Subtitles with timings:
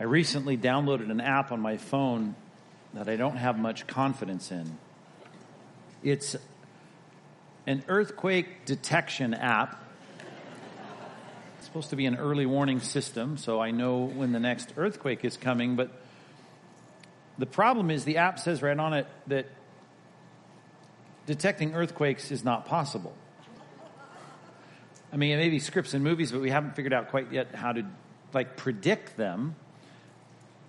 [0.00, 2.34] I recently downloaded an app on my phone
[2.92, 4.80] that I don't have much confidence in.
[6.02, 6.36] It's
[7.66, 9.80] an earthquake detection app.
[11.58, 15.24] It's supposed to be an early warning system, so I know when the next earthquake
[15.24, 15.90] is coming, but
[17.38, 19.46] the problem is the app says right on it that
[21.26, 23.14] detecting earthquakes is not possible.
[25.12, 27.54] I mean, it may be scripts and movies, but we haven't figured out quite yet
[27.54, 27.84] how to
[28.32, 29.54] like predict them.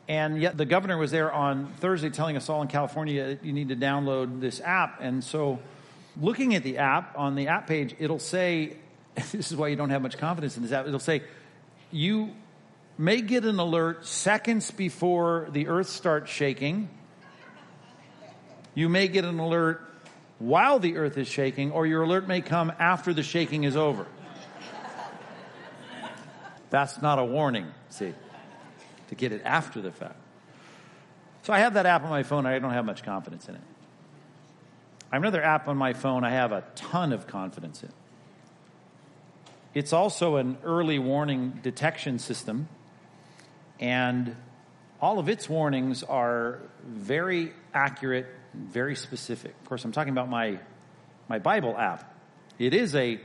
[0.08, 3.70] And yet the governor was there on Thursday telling us all in California you need
[3.70, 5.00] to download this app.
[5.00, 5.60] And so
[6.20, 8.76] looking at the app on the app page, it'll say,
[9.16, 10.88] this is why you don't have much confidence in this app.
[10.88, 11.24] It'll say,
[11.92, 12.32] you
[12.98, 16.90] may get an alert seconds before the earth starts shaking.
[18.76, 19.82] You may get an alert
[20.40, 24.06] while the earth is shaking, or your alert may come after the shaking is over.
[26.70, 28.14] That's not a warning, see
[29.14, 30.16] to get it after the fact.
[31.44, 32.46] So I have that app on my phone.
[32.46, 33.62] I don't have much confidence in it.
[35.12, 37.92] I have another app on my phone I have a ton of confidence in.
[39.74, 42.68] It's also an early warning detection system,
[43.80, 44.36] and
[45.02, 49.54] all of its warnings are very accurate, very specific.
[49.62, 50.60] Of course, I'm talking about my,
[51.28, 52.16] my Bible app.
[52.60, 53.20] It is a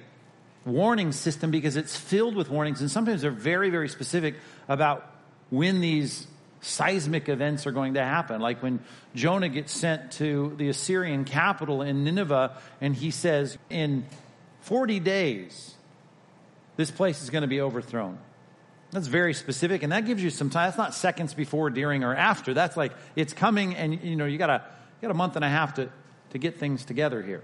[0.64, 4.36] warning system because it's filled with warnings, and sometimes they're very, very specific
[4.68, 5.17] about
[5.50, 6.26] when these
[6.60, 8.40] seismic events are going to happen.
[8.40, 8.80] Like when
[9.14, 14.06] Jonah gets sent to the Assyrian capital in Nineveh, and he says, In
[14.60, 15.74] 40 days,
[16.76, 18.18] this place is going to be overthrown.
[18.90, 20.68] That's very specific, and that gives you some time.
[20.68, 22.54] That's not seconds before, during, or after.
[22.54, 24.64] That's like it's coming, and you know you got a
[25.00, 25.90] you got a month and a half to
[26.30, 27.42] to get things together here.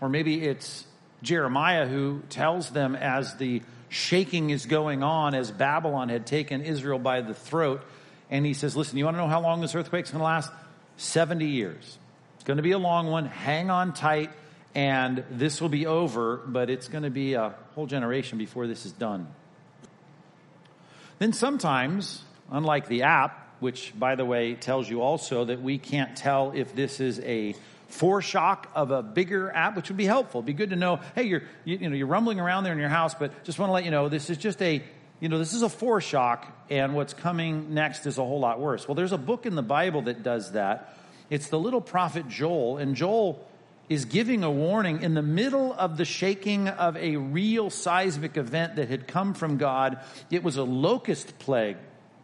[0.00, 0.86] Or maybe it's
[1.22, 6.98] Jeremiah who tells them as the shaking is going on as Babylon had taken Israel
[6.98, 7.82] by the throat.
[8.30, 10.50] And he says, Listen, you want to know how long this earthquake's going to last?
[10.96, 11.98] 70 years.
[12.36, 13.26] It's going to be a long one.
[13.26, 14.30] Hang on tight,
[14.74, 18.86] and this will be over, but it's going to be a whole generation before this
[18.86, 19.26] is done.
[21.18, 26.16] Then sometimes, unlike the app, which, by the way, tells you also that we can't
[26.16, 27.54] tell if this is a
[27.90, 30.40] foreshock of a bigger app, which would be helpful.
[30.40, 32.78] It'd be good to know, hey, you're, you, you know, you're rumbling around there in
[32.78, 34.82] your house, but just want to let you know this is just a,
[35.20, 38.88] you know, this is a foreshock, and what's coming next is a whole lot worse.
[38.88, 40.96] Well, there's a book in the Bible that does that.
[41.28, 43.46] It's the little prophet Joel, and Joel
[43.88, 48.76] is giving a warning in the middle of the shaking of a real seismic event
[48.76, 49.98] that had come from God.
[50.30, 51.76] It was a locust plague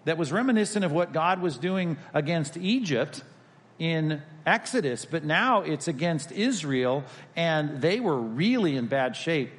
[0.05, 3.22] that was reminiscent of what God was doing against Egypt
[3.78, 7.04] in Exodus, but now it's against Israel,
[7.34, 9.50] and they were really in bad shape.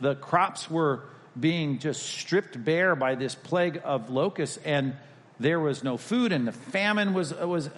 [0.00, 1.04] The crops were
[1.38, 4.96] being just stripped bare by this plague of locusts, and
[5.38, 7.70] there was no food, and the famine was, was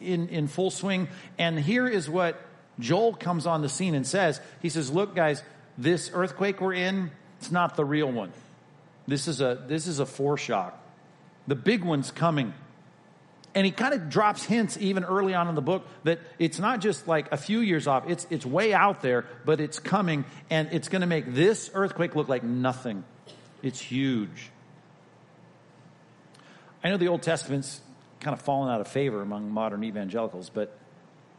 [0.00, 1.08] in, in full swing.
[1.38, 2.40] And here is what
[2.78, 5.42] Joel comes on the scene and says He says, Look, guys,
[5.76, 8.32] this earthquake we're in, it's not the real one.
[9.06, 10.72] This is a, this is a foreshock.
[11.46, 12.52] The big one's coming.
[13.58, 16.80] And he kind of drops hints even early on in the book that it's not
[16.80, 20.68] just like a few years off, it's, it's way out there, but it's coming and
[20.70, 23.02] it's going to make this earthquake look like nothing.
[23.60, 24.52] It's huge.
[26.84, 27.80] I know the Old Testament's
[28.20, 30.78] kind of fallen out of favor among modern evangelicals, but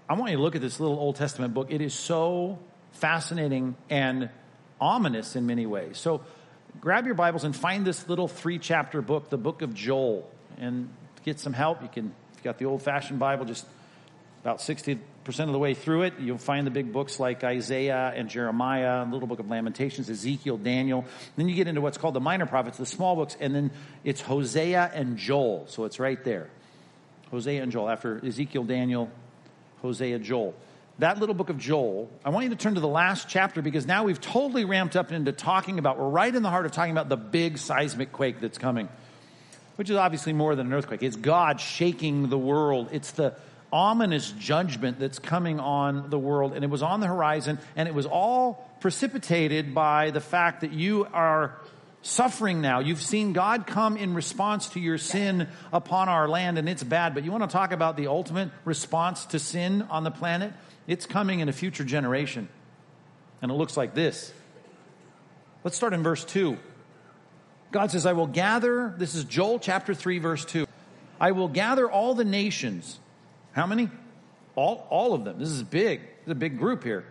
[0.10, 1.68] I want you to look at this little Old Testament book.
[1.72, 2.60] It is so
[2.92, 4.30] fascinating and
[4.82, 5.98] ominous in many ways.
[5.98, 6.20] So
[6.82, 10.30] grab your Bibles and find this little three chapter book, the book of Joel.
[10.58, 10.90] And
[11.30, 13.66] get some help, you can, if you got the old fashioned Bible, just
[14.42, 15.00] about 60%
[15.40, 19.12] of the way through it, you'll find the big books like Isaiah and Jeremiah, and
[19.12, 21.06] little book of Lamentations, Ezekiel, Daniel.
[21.36, 23.72] Then you get into what's called the minor prophets, the small books, and then
[24.04, 25.66] it's Hosea and Joel.
[25.68, 26.50] So it's right there.
[27.32, 27.90] Hosea and Joel.
[27.90, 29.12] After Ezekiel, Daniel,
[29.82, 30.56] Hosea, Joel.
[30.98, 33.86] That little book of Joel, I want you to turn to the last chapter because
[33.86, 36.92] now we've totally ramped up into talking about, we're right in the heart of talking
[36.92, 38.90] about the big seismic quake that's coming
[39.80, 41.02] which is obviously more than an earthquake.
[41.02, 42.90] It's God shaking the world.
[42.92, 43.34] It's the
[43.72, 46.52] ominous judgment that's coming on the world.
[46.52, 50.74] And it was on the horizon, and it was all precipitated by the fact that
[50.74, 51.56] you are
[52.02, 52.82] suffering now.
[52.82, 57.14] You've seen God come in response to your sin upon our land, and it's bad.
[57.14, 60.52] But you want to talk about the ultimate response to sin on the planet?
[60.88, 62.50] It's coming in a future generation.
[63.42, 64.34] And it looks like this.
[65.64, 66.58] Let's start in verse 2.
[67.72, 70.66] God says, I will gather, this is Joel chapter 3, verse 2.
[71.20, 73.00] I will gather all the nations.
[73.52, 73.90] How many?
[74.56, 75.38] All, all of them.
[75.38, 76.02] This is big.
[76.22, 77.06] It's a big group here.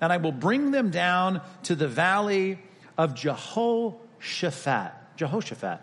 [0.00, 2.58] And I will bring them down to the valley
[2.96, 4.92] of Jehoshaphat.
[5.16, 5.80] Jehoshaphat.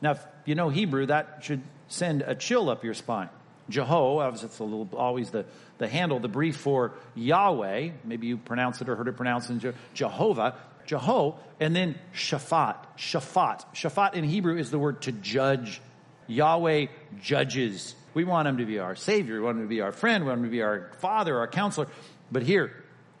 [0.00, 3.28] Now, if you know Hebrew, that should send a chill up your spine.
[3.70, 5.44] Jeho, obviously it's a little, always the,
[5.78, 7.90] the handle, the brief for Yahweh.
[8.04, 10.56] Maybe you pronounce it or heard it pronounced in Jehovah.
[10.90, 12.76] Jeho, and then Shaphat.
[12.96, 13.64] Shaphat.
[13.74, 15.80] Shaphat in Hebrew is the word to judge.
[16.26, 16.86] Yahweh
[17.20, 17.94] judges.
[18.14, 19.34] We want him to be our Savior.
[19.36, 20.24] We want him to be our friend.
[20.24, 21.86] We want him to be our Father, our counselor.
[22.30, 22.68] But here,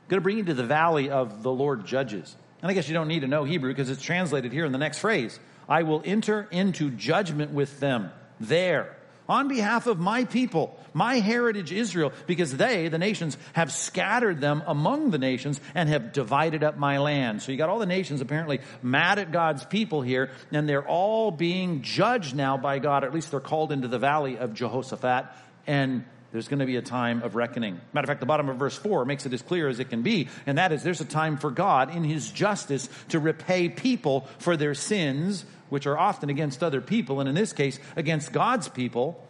[0.08, 2.34] going to bring you to the valley of the Lord judges.
[2.62, 4.78] And I guess you don't need to know Hebrew because it's translated here in the
[4.78, 5.38] next phrase.
[5.68, 8.96] I will enter into judgment with them there
[9.30, 14.62] on behalf of my people, my heritage Israel, because they, the nations, have scattered them
[14.66, 17.40] among the nations and have divided up my land.
[17.40, 21.30] So you got all the nations apparently mad at God's people here, and they're all
[21.30, 23.04] being judged now by God.
[23.04, 25.26] At least they're called into the valley of Jehoshaphat,
[25.66, 27.80] and there's going to be a time of reckoning.
[27.92, 30.02] Matter of fact, the bottom of verse 4 makes it as clear as it can
[30.02, 34.26] be, and that is there's a time for God in his justice to repay people
[34.38, 38.68] for their sins which are often against other people, and in this case, against God's
[38.68, 39.26] people.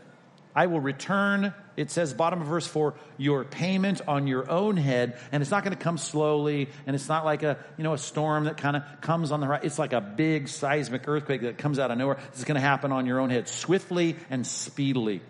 [0.55, 5.17] I will return, it says, bottom of verse 4, your payment on your own head.
[5.31, 7.99] And it's not going to come slowly, and it's not like a, you know, a
[7.99, 9.63] storm that kind of comes on the right.
[9.63, 12.19] It's like a big seismic earthquake that comes out of nowhere.
[12.33, 15.23] It's going to happen on your own head, swiftly and speedily.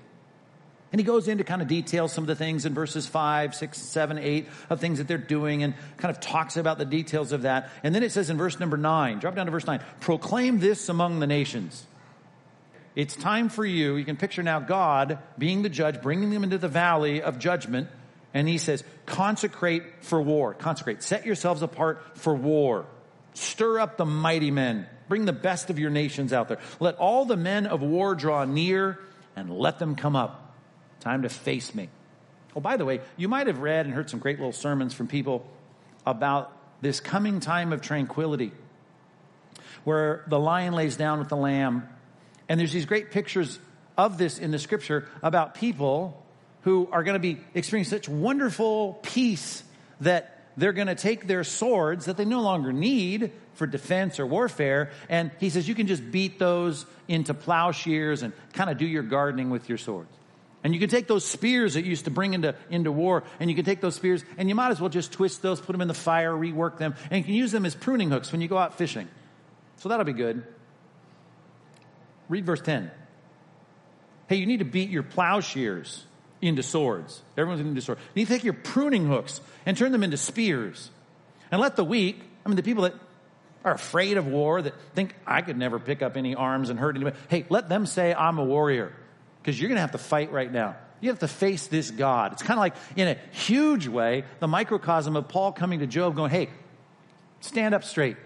[0.93, 3.79] And he goes into kind of detail some of the things in verses 5, 6,
[3.79, 7.43] 7, 8 of things that they're doing and kind of talks about the details of
[7.43, 7.71] that.
[7.85, 10.89] And then it says in verse number 9, drop down to verse 9, proclaim this
[10.89, 11.87] among the nations.
[12.97, 13.95] It's time for you.
[13.95, 17.89] You can picture now God being the judge, bringing them into the valley of judgment.
[18.35, 20.55] And he says, consecrate for war.
[20.55, 21.05] Consecrate.
[21.05, 22.87] Set yourselves apart for war.
[23.35, 24.87] Stir up the mighty men.
[25.09, 26.59] Bring the best of your nations out there.
[26.81, 28.99] Let all the men of war draw near
[29.37, 30.50] and let them come up.
[31.01, 31.89] Time to face me.
[32.55, 35.07] Oh, by the way, you might have read and heard some great little sermons from
[35.07, 35.47] people
[36.07, 38.53] about this coming time of tranquility
[39.85, 41.89] where the lion lays down with the lamb.
[42.49, 43.59] And there's these great pictures
[43.97, 46.23] of this in the scripture about people
[46.63, 49.63] who are going to be experiencing such wonderful peace
[50.01, 54.27] that they're going to take their swords that they no longer need for defense or
[54.27, 54.91] warfare.
[55.09, 59.03] And he says you can just beat those into plowshares and kind of do your
[59.03, 60.11] gardening with your swords.
[60.63, 63.49] And you can take those spears that you used to bring into, into war, and
[63.49, 65.81] you can take those spears, and you might as well just twist those, put them
[65.81, 68.49] in the fire, rework them, and you can use them as pruning hooks when you
[68.49, 69.09] go out fishing.
[69.77, 70.45] So that'll be good.
[72.29, 72.91] Read verse 10.
[74.29, 76.05] Hey, you need to beat your plowshares
[76.43, 77.23] into swords.
[77.39, 78.01] Everyone's into swords.
[78.15, 80.91] You need to take your pruning hooks and turn them into spears.
[81.51, 82.95] And let the weak, I mean, the people that
[83.65, 86.97] are afraid of war, that think I could never pick up any arms and hurt
[86.97, 88.93] anybody, hey, let them say, I'm a warrior
[89.43, 90.77] because you're going to have to fight right now.
[91.01, 92.33] You have to face this God.
[92.33, 96.15] It's kind of like, in a huge way, the microcosm of Paul coming to Job
[96.15, 96.51] going, hey,
[97.41, 98.17] stand up straight.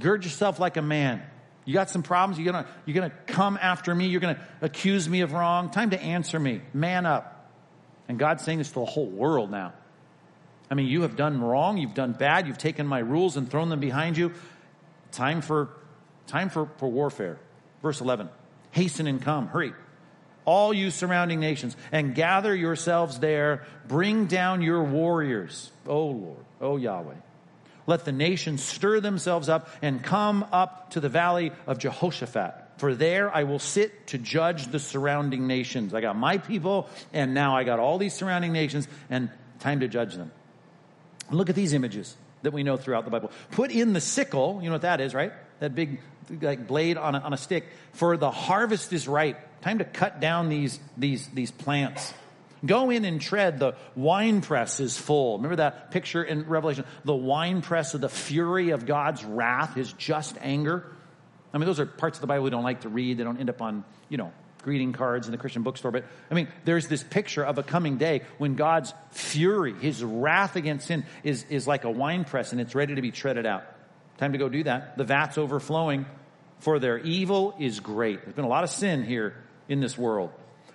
[0.00, 1.22] Gird yourself like a man.
[1.64, 2.38] You got some problems?
[2.38, 4.06] You're going you're gonna come after me.
[4.06, 5.70] You're going to accuse me of wrong.
[5.70, 6.60] Time to answer me.
[6.72, 7.50] Man up.
[8.08, 9.72] And God's saying this to the whole world now.
[10.70, 11.76] I mean, you have done wrong.
[11.76, 12.46] You've done bad.
[12.46, 14.32] You've taken my rules and thrown them behind you.
[15.10, 15.68] Time for,
[16.26, 17.38] time for, for warfare.
[17.82, 18.28] Verse 11.
[18.70, 19.48] Hasten and come.
[19.48, 19.74] Hurry
[20.44, 23.64] all you surrounding nations, and gather yourselves there.
[23.88, 27.14] Bring down your warriors, O Lord, O Yahweh.
[27.86, 32.54] Let the nations stir themselves up and come up to the valley of Jehoshaphat.
[32.76, 35.94] For there I will sit to judge the surrounding nations.
[35.94, 39.30] I got my people, and now I got all these surrounding nations, and
[39.60, 40.30] time to judge them.
[41.30, 43.30] Look at these images that we know throughout the Bible.
[43.50, 45.32] Put in the sickle, you know what that is, right?
[45.60, 46.00] That big
[46.40, 47.66] like blade on a, on a stick.
[47.92, 52.12] For the harvest is ripe Time to cut down these, these, these plants.
[52.66, 53.60] Go in and tread.
[53.60, 55.36] The wine press is full.
[55.36, 56.84] Remember that picture in Revelation?
[57.04, 60.84] The wine press of the fury of God's wrath, his just anger.
[61.54, 63.18] I mean, those are parts of the Bible we don't like to read.
[63.18, 65.92] They don't end up on, you know, greeting cards in the Christian bookstore.
[65.92, 70.56] But I mean, there's this picture of a coming day when God's fury, his wrath
[70.56, 73.64] against sin, is, is like a wine press and it's ready to be treaded out.
[74.18, 74.96] Time to go do that.
[74.96, 76.06] The vat's overflowing,
[76.60, 78.22] for their evil is great.
[78.22, 79.34] There's been a lot of sin here
[79.68, 80.30] in this world.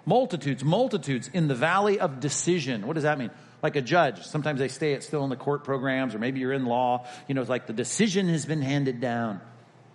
[0.06, 2.88] Multitudes, multitudes in the valley of decision.
[2.88, 3.32] What does that mean?
[3.62, 4.24] Like a judge.
[4.24, 7.06] Sometimes they stay at still in the court programs, or maybe you're in law.
[7.28, 9.42] You know, it's like the decision has been handed down.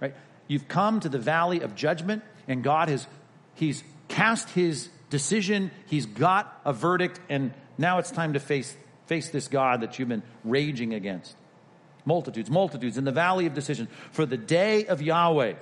[0.00, 0.14] Right?
[0.49, 3.06] You've come to the valley of judgment, and God has
[3.54, 8.75] He's cast his decision, he's got a verdict, and now it's time to face,
[9.06, 11.37] face this God that you've been raging against.
[12.04, 13.88] Multitudes, multitudes in the valley of decision.
[14.11, 15.54] For the day of Yahweh,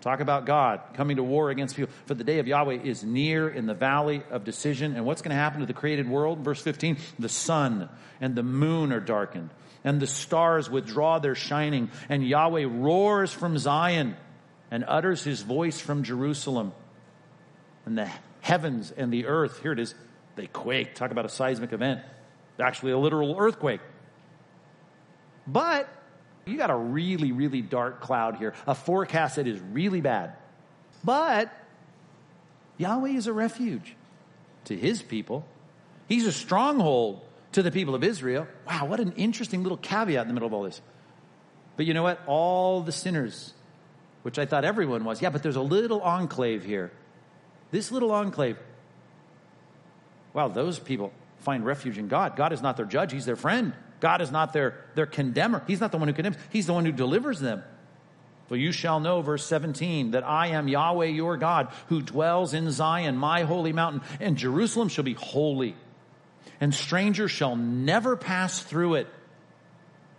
[0.00, 1.92] talk about God coming to war against people.
[2.06, 4.94] For the day of Yahweh is near in the valley of decision.
[4.94, 6.40] And what's going to happen to the created world?
[6.40, 7.88] Verse 15 the sun
[8.20, 9.50] and the moon are darkened,
[9.82, 14.16] and the stars withdraw their shining, and Yahweh roars from Zion
[14.70, 16.72] and utters his voice from Jerusalem.
[17.86, 19.94] And the heavens and the earth, here it is,
[20.36, 20.94] they quake.
[20.94, 22.02] Talk about a seismic event.
[22.58, 23.80] Actually, a literal earthquake.
[25.52, 25.88] But
[26.46, 30.34] you got a really, really dark cloud here, a forecast that is really bad.
[31.02, 31.52] But
[32.78, 33.96] Yahweh is a refuge
[34.64, 35.46] to his people,
[36.08, 38.46] he's a stronghold to the people of Israel.
[38.66, 40.80] Wow, what an interesting little caveat in the middle of all this.
[41.76, 42.20] But you know what?
[42.26, 43.54] All the sinners,
[44.22, 46.92] which I thought everyone was, yeah, but there's a little enclave here.
[47.70, 48.58] This little enclave.
[50.32, 52.36] Wow, those people find refuge in God.
[52.36, 53.72] God is not their judge, He's their friend.
[54.00, 55.62] God is not their, their condemner.
[55.66, 57.62] He's not the one who condemns, He's the one who delivers them.
[58.48, 62.72] For you shall know, verse 17, that I am Yahweh your God, who dwells in
[62.72, 65.76] Zion, my holy mountain, and Jerusalem shall be holy,
[66.60, 69.06] and strangers shall never pass through it.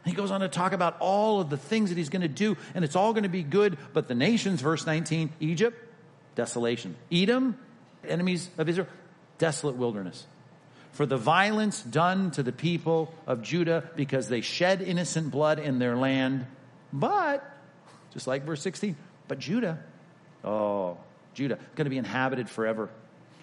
[0.06, 2.56] He goes on to talk about all of the things that he's going to do,
[2.74, 3.78] and it's all going to be good.
[3.92, 5.78] But the nations, verse 19, Egypt,
[6.36, 6.96] desolation.
[7.12, 7.58] Edom,
[8.08, 8.88] enemies of Israel,
[9.40, 10.26] desolate wilderness
[10.92, 15.80] for the violence done to the people of Judah because they shed innocent blood in
[15.80, 16.46] their land.
[16.92, 17.44] But,
[18.14, 18.96] just like verse 16,
[19.28, 19.80] but Judah,
[20.44, 20.98] oh,
[21.34, 22.90] Judah, going to be inhabited forever.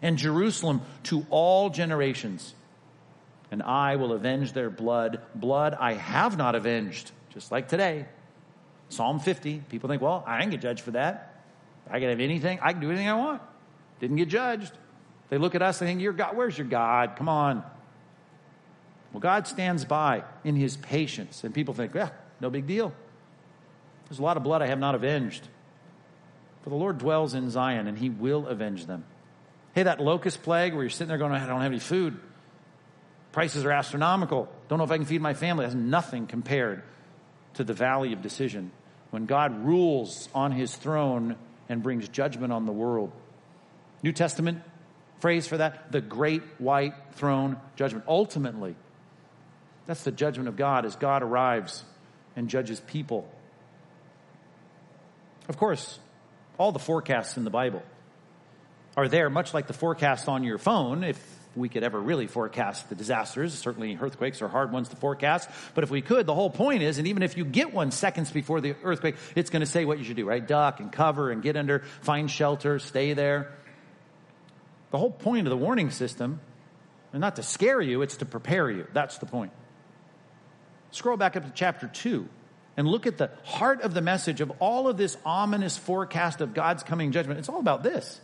[0.02, 2.54] And Jerusalem to all generations.
[3.50, 5.22] And I will avenge their blood.
[5.34, 8.06] Blood I have not avenged, just like today.
[8.90, 11.42] Psalm 50, people think, well, I didn't get judged for that.
[11.90, 13.42] I can have anything, I can do anything I want.
[14.00, 14.72] Didn't get judged.
[15.30, 17.16] They look at us and think, Your God, where's your God?
[17.16, 17.62] Come on.
[19.12, 22.92] Well, God stands by in his patience, and people think, yeah, no big deal.
[24.08, 25.46] There's a lot of blood I have not avenged.
[26.62, 29.04] For the Lord dwells in Zion, and he will avenge them.
[29.74, 32.18] Hey, that locust plague where you're sitting there going, I don't have any food.
[33.32, 34.48] Prices are astronomical.
[34.68, 35.64] Don't know if I can feed my family.
[35.64, 36.82] That's nothing compared
[37.54, 38.72] to the valley of decision
[39.10, 41.36] when God rules on his throne
[41.68, 43.12] and brings judgment on the world.
[44.02, 44.62] New Testament
[45.20, 48.04] phrase for that the great white throne judgment.
[48.08, 48.74] Ultimately,
[49.86, 51.84] that's the judgment of God as God arrives
[52.36, 53.28] and judges people.
[55.48, 55.98] Of course,
[56.58, 57.82] all the forecasts in the Bible
[58.96, 61.18] are there, much like the forecast on your phone, if
[61.56, 63.54] we could ever really forecast the disasters.
[63.54, 65.48] Certainly, earthquakes are hard ones to forecast.
[65.74, 68.30] But if we could, the whole point is, and even if you get one seconds
[68.30, 70.46] before the earthquake, it's going to say what you should do, right?
[70.46, 73.52] Duck and cover and get under, find shelter, stay there.
[74.90, 76.40] The whole point of the warning system,
[77.12, 78.86] and not to scare you, it's to prepare you.
[78.92, 79.52] That's the point.
[80.90, 82.28] Scroll back up to chapter 2
[82.76, 86.54] and look at the heart of the message of all of this ominous forecast of
[86.54, 87.38] God's coming judgment.
[87.38, 88.20] It's all about this.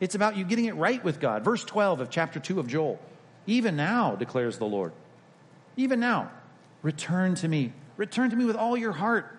[0.00, 1.44] It's about you getting it right with God.
[1.44, 2.98] Verse 12 of chapter 2 of Joel.
[3.46, 4.92] Even now, declares the Lord.
[5.76, 6.30] Even now,
[6.82, 7.72] return to me.
[7.96, 9.38] Return to me with all your heart.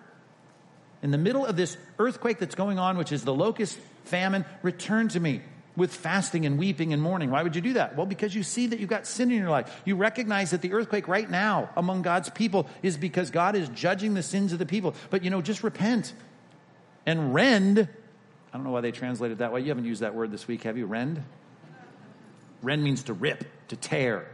[1.02, 5.08] In the middle of this earthquake that's going on, which is the locust famine, return
[5.08, 5.42] to me
[5.76, 7.30] with fasting and weeping and mourning.
[7.30, 7.96] Why would you do that?
[7.96, 9.82] Well, because you see that you've got sin in your life.
[9.84, 14.14] You recognize that the earthquake right now among God's people is because God is judging
[14.14, 14.94] the sins of the people.
[15.10, 16.14] But you know, just repent
[17.04, 17.78] and rend.
[17.78, 19.60] I don't know why they translated that way.
[19.60, 20.86] You haven't used that word this week, have you?
[20.86, 21.22] Rend?
[22.62, 24.26] Rend means to rip, to tear.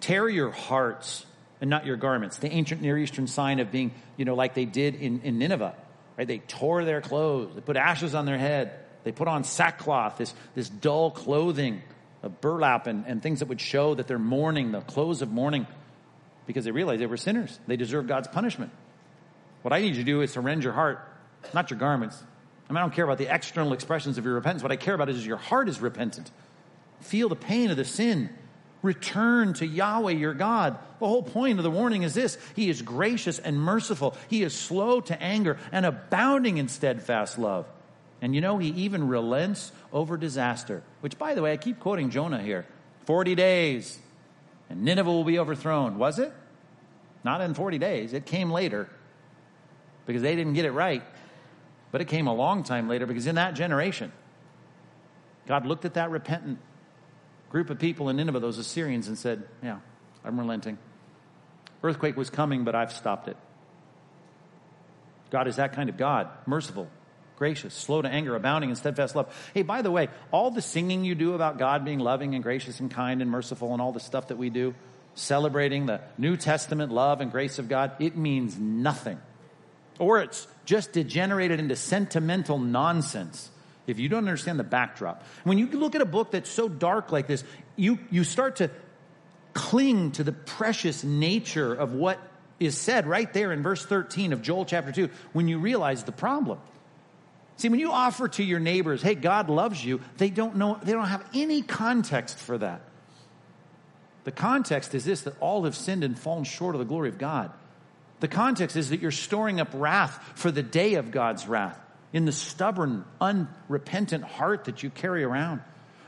[0.00, 1.24] Tear your hearts
[1.60, 2.38] and not your garments.
[2.38, 5.74] The ancient Near Eastern sign of being, you know, like they did in, in Nineveh,
[6.18, 6.26] right?
[6.26, 10.34] They tore their clothes, they put ashes on their head they put on sackcloth, this,
[10.54, 11.82] this dull clothing
[12.22, 15.66] of burlap and, and things that would show that they're mourning, the clothes of mourning,
[16.46, 17.58] because they realized they were sinners.
[17.66, 18.72] They deserved God's punishment.
[19.62, 21.06] What I need you to do is to rend your heart,
[21.52, 22.22] not your garments.
[22.68, 24.62] I mean, I don't care about the external expressions of your repentance.
[24.62, 26.30] What I care about is your heart is repentant.
[27.00, 28.30] Feel the pain of the sin.
[28.80, 30.78] Return to Yahweh your God.
[31.00, 34.14] The whole point of the warning is this He is gracious and merciful.
[34.28, 37.66] He is slow to anger and abounding in steadfast love.
[38.24, 42.08] And you know, he even relents over disaster, which, by the way, I keep quoting
[42.08, 42.64] Jonah here
[43.04, 43.98] 40 days,
[44.70, 45.98] and Nineveh will be overthrown.
[45.98, 46.32] Was it?
[47.22, 48.14] Not in 40 days.
[48.14, 48.88] It came later
[50.06, 51.02] because they didn't get it right.
[51.92, 54.10] But it came a long time later because in that generation,
[55.46, 56.60] God looked at that repentant
[57.50, 59.80] group of people in Nineveh, those Assyrians, and said, Yeah,
[60.24, 60.78] I'm relenting.
[61.82, 63.36] Earthquake was coming, but I've stopped it.
[65.28, 66.88] God is that kind of God, merciful,
[67.36, 69.34] gracious, slow to anger, abounding in steadfast love.
[69.54, 72.80] Hey, by the way, all the singing you do about God being loving and gracious
[72.80, 74.74] and kind and merciful and all the stuff that we do,
[75.14, 79.20] celebrating the New Testament love and grace of God, it means nothing.
[79.98, 83.50] Or it's just degenerated into sentimental nonsense
[83.86, 85.22] if you don't understand the backdrop.
[85.44, 87.44] When you look at a book that's so dark like this,
[87.76, 88.70] you, you start to
[89.52, 92.18] cling to the precious nature of what
[92.58, 96.12] is said right there in verse 13 of Joel chapter 2 when you realize the
[96.12, 96.58] problem.
[97.56, 100.92] See, when you offer to your neighbors, hey, God loves you, they don't know, they
[100.92, 102.80] don't have any context for that.
[104.24, 107.18] The context is this that all have sinned and fallen short of the glory of
[107.18, 107.52] God.
[108.20, 111.78] The context is that you're storing up wrath for the day of God's wrath
[112.12, 115.60] in the stubborn, unrepentant heart that you carry around.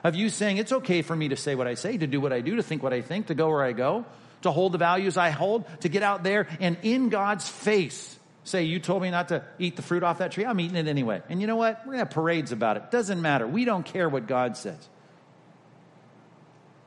[0.02, 2.32] Of you saying, it's okay for me to say what I say, to do what
[2.32, 4.04] I do, to think what I think, to go where I go,
[4.42, 8.15] to hold the values I hold, to get out there and in God's face
[8.46, 10.44] say, You told me not to eat the fruit off that tree.
[10.44, 11.22] I'm eating it anyway.
[11.28, 11.80] And you know what?
[11.80, 12.90] We're going to have parades about it.
[12.90, 13.46] Doesn't matter.
[13.46, 14.88] We don't care what God says.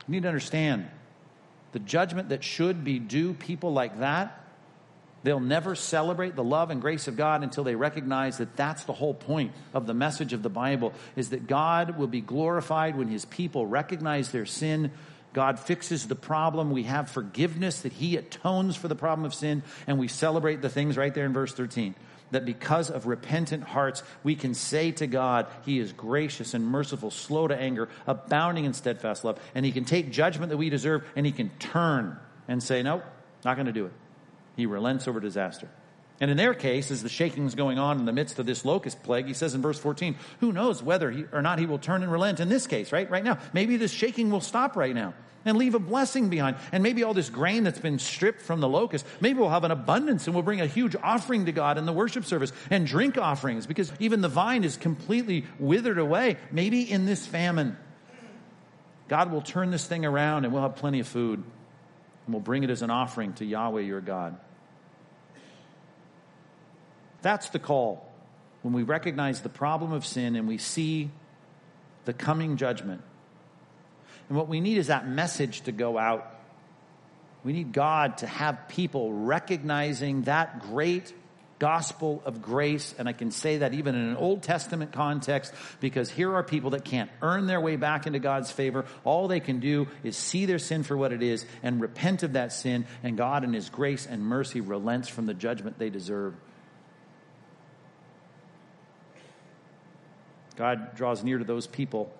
[0.06, 0.88] You need to understand
[1.72, 4.40] the judgment that should be due people like that
[5.22, 8.94] They'll never celebrate the love and grace of God until they recognize that that's the
[8.94, 13.08] whole point of the message of the Bible is that God will be glorified when
[13.08, 14.92] his people recognize their sin.
[15.32, 16.70] God fixes the problem.
[16.70, 20.68] We have forgiveness that he atones for the problem of sin and we celebrate the
[20.68, 21.94] things right there in verse 13
[22.30, 27.10] that because of repentant hearts, we can say to God, He is gracious and merciful,
[27.10, 29.40] slow to anger, abounding in steadfast love.
[29.54, 32.18] And He can take judgment that we deserve and He can turn
[32.48, 33.04] and say, Nope,
[33.44, 33.92] not going to do it.
[34.56, 35.68] He relents over disaster.
[36.20, 38.64] And in their case, as the shaking is going on in the midst of this
[38.64, 41.78] locust plague, he says in verse 14, who knows whether he, or not he will
[41.78, 43.10] turn and relent in this case, right?
[43.10, 43.38] Right now.
[43.54, 45.14] Maybe this shaking will stop right now
[45.46, 46.56] and leave a blessing behind.
[46.72, 49.70] And maybe all this grain that's been stripped from the locust, maybe we'll have an
[49.70, 53.16] abundance and we'll bring a huge offering to God in the worship service and drink
[53.16, 56.36] offerings because even the vine is completely withered away.
[56.52, 57.78] Maybe in this famine,
[59.08, 61.42] God will turn this thing around and we'll have plenty of food
[62.26, 64.38] and we'll bring it as an offering to Yahweh your God.
[67.22, 68.06] That's the call.
[68.62, 71.10] When we recognize the problem of sin and we see
[72.04, 73.02] the coming judgment.
[74.28, 76.36] And what we need is that message to go out.
[77.42, 81.12] We need God to have people recognizing that great
[81.58, 82.94] gospel of grace.
[82.98, 86.70] And I can say that even in an Old Testament context, because here are people
[86.70, 88.86] that can't earn their way back into God's favor.
[89.04, 92.32] All they can do is see their sin for what it is and repent of
[92.32, 92.86] that sin.
[93.02, 96.34] And God, in His grace and mercy, relents from the judgment they deserve.
[100.60, 102.12] God draws near to those people.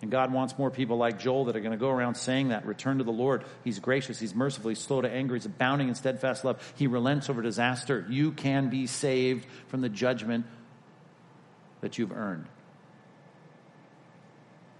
[0.00, 2.64] And God wants more people like Joel that are going to go around saying that.
[2.64, 3.44] Return to the Lord.
[3.62, 4.18] He's gracious.
[4.18, 4.70] He's merciful.
[4.70, 5.34] He's slow to anger.
[5.34, 6.72] He's abounding in steadfast love.
[6.76, 8.06] He relents over disaster.
[8.08, 10.46] You can be saved from the judgment
[11.82, 12.46] that you've earned.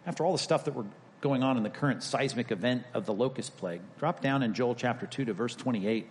[0.06, 0.86] After all the stuff that we're
[1.20, 4.74] going on in the current seismic event of the locust plague, drop down in Joel
[4.74, 6.08] chapter 2 to verse 28.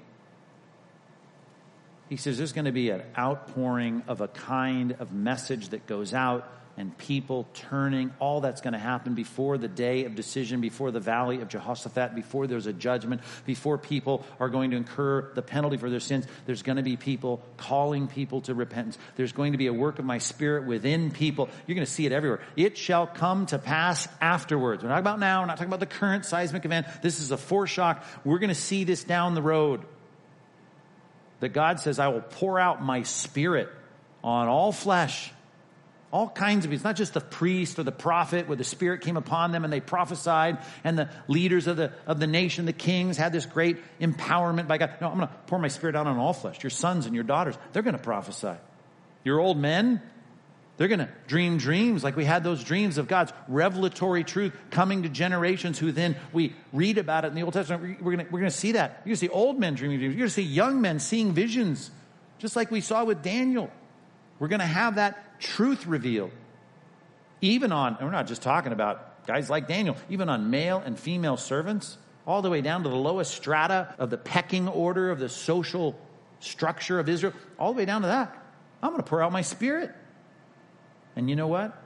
[2.07, 6.13] He says there's going to be an outpouring of a kind of message that goes
[6.13, 10.91] out and people turning, all that's going to happen before the day of decision, before
[10.91, 15.41] the valley of Jehoshaphat, before there's a judgment, before people are going to incur the
[15.41, 16.27] penalty for their sins.
[16.45, 18.99] There's going to be people calling people to repentance.
[19.15, 21.49] There's going to be a work of my spirit within people.
[21.65, 22.41] You're going to see it everywhere.
[22.55, 24.83] It shall come to pass afterwards.
[24.83, 25.41] We're not talking about now.
[25.41, 26.85] We're not talking about the current seismic event.
[27.01, 28.03] This is a foreshock.
[28.23, 29.81] We're going to see this down the road.
[31.39, 33.69] That God says, I will pour out my spirit
[34.23, 35.31] on all flesh
[36.11, 39.17] all kinds of, it's not just the priest or the prophet where the Spirit came
[39.17, 43.17] upon them and they prophesied and the leaders of the, of the nation, the kings
[43.17, 44.93] had this great empowerment by God.
[45.01, 46.63] No, I'm going to pour my Spirit out on all flesh.
[46.63, 48.53] Your sons and your daughters, they're going to prophesy.
[49.25, 50.01] Your old men,
[50.77, 55.03] they're going to dream dreams like we had those dreams of God's revelatory truth coming
[55.03, 58.01] to generations who then we read about it in the Old Testament.
[58.01, 59.01] We're going we're going to see that.
[59.03, 60.13] You're going to see old men dreaming dreams.
[60.13, 61.91] You're going to see young men seeing visions,
[62.37, 63.71] just like we saw with Daniel.
[64.39, 66.31] We're going to have that truth revealed.
[67.41, 71.37] Even on, we're not just talking about guys like Daniel, even on male and female
[71.37, 75.29] servants, all the way down to the lowest strata of the pecking order of the
[75.29, 75.97] social
[76.39, 78.35] structure of Israel, all the way down to that.
[78.81, 79.91] I'm going to pour out my spirit.
[81.15, 81.81] And you know what?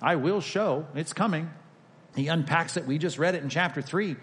[0.00, 1.50] I will show, it's coming.
[2.14, 2.86] He unpacks it.
[2.86, 4.16] We just read it in chapter 3.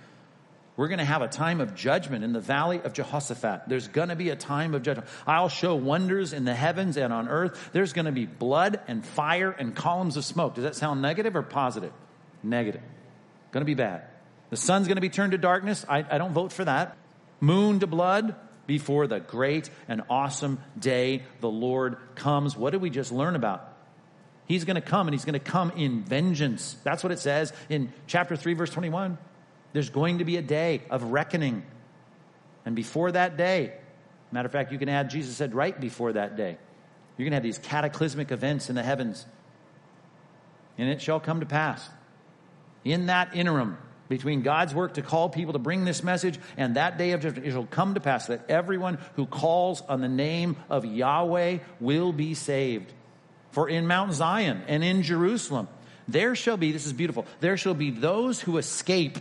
[0.75, 3.63] We're going to have a time of judgment in the valley of Jehoshaphat.
[3.67, 5.07] There's going to be a time of judgment.
[5.27, 7.69] I'll show wonders in the heavens and on earth.
[7.73, 10.55] There's going to be blood and fire and columns of smoke.
[10.55, 11.93] Does that sound negative or positive?
[12.41, 12.81] Negative.
[13.51, 14.03] Going to be bad.
[14.49, 15.85] The sun's going to be turned to darkness.
[15.87, 16.97] I, I don't vote for that.
[17.39, 18.35] Moon to blood.
[18.65, 22.57] before the great and awesome day the Lord comes.
[22.57, 23.69] What did we just learn about?
[24.45, 26.75] He's going to come and he's going to come in vengeance.
[26.83, 29.17] That's what it says in chapter 3, verse 21.
[29.73, 31.63] There's going to be a day of reckoning.
[32.65, 33.73] And before that day,
[34.31, 36.57] matter of fact, you can add, Jesus said, right before that day,
[37.17, 39.25] you're going to have these cataclysmic events in the heavens.
[40.77, 41.87] And it shall come to pass.
[42.83, 43.77] In that interim,
[44.09, 47.47] between God's work to call people to bring this message and that day of judgment,
[47.47, 52.11] it shall come to pass that everyone who calls on the name of Yahweh will
[52.11, 52.91] be saved.
[53.51, 55.67] For in Mount Zion and in Jerusalem,
[56.07, 59.19] there shall be, this is beautiful, there shall be those who escape,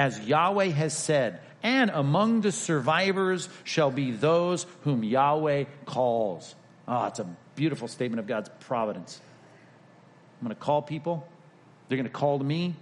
[0.00, 6.54] as Yahweh has said, and among the survivors shall be those whom Yahweh calls.
[6.88, 9.20] Oh, it's a beautiful statement of God's providence.
[10.40, 11.28] I'm going to call people.
[11.86, 12.76] They're going to call to me.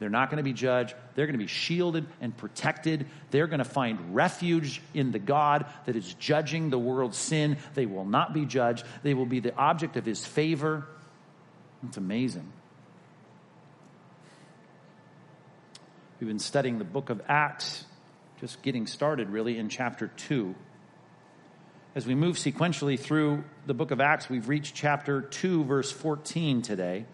[0.00, 0.94] They're not going to be judged.
[1.14, 3.06] They're going to be shielded and protected.
[3.30, 7.56] They're going to find refuge in the God that is judging the world's sin.
[7.72, 8.84] They will not be judged.
[9.02, 10.86] They will be the object of his favor.
[11.86, 12.52] It's amazing.
[16.20, 17.86] We've been studying the book of Acts,
[18.40, 20.54] just getting started really in chapter 2.
[21.94, 26.60] As we move sequentially through the book of Acts, we've reached chapter 2, verse 14
[26.60, 27.06] today.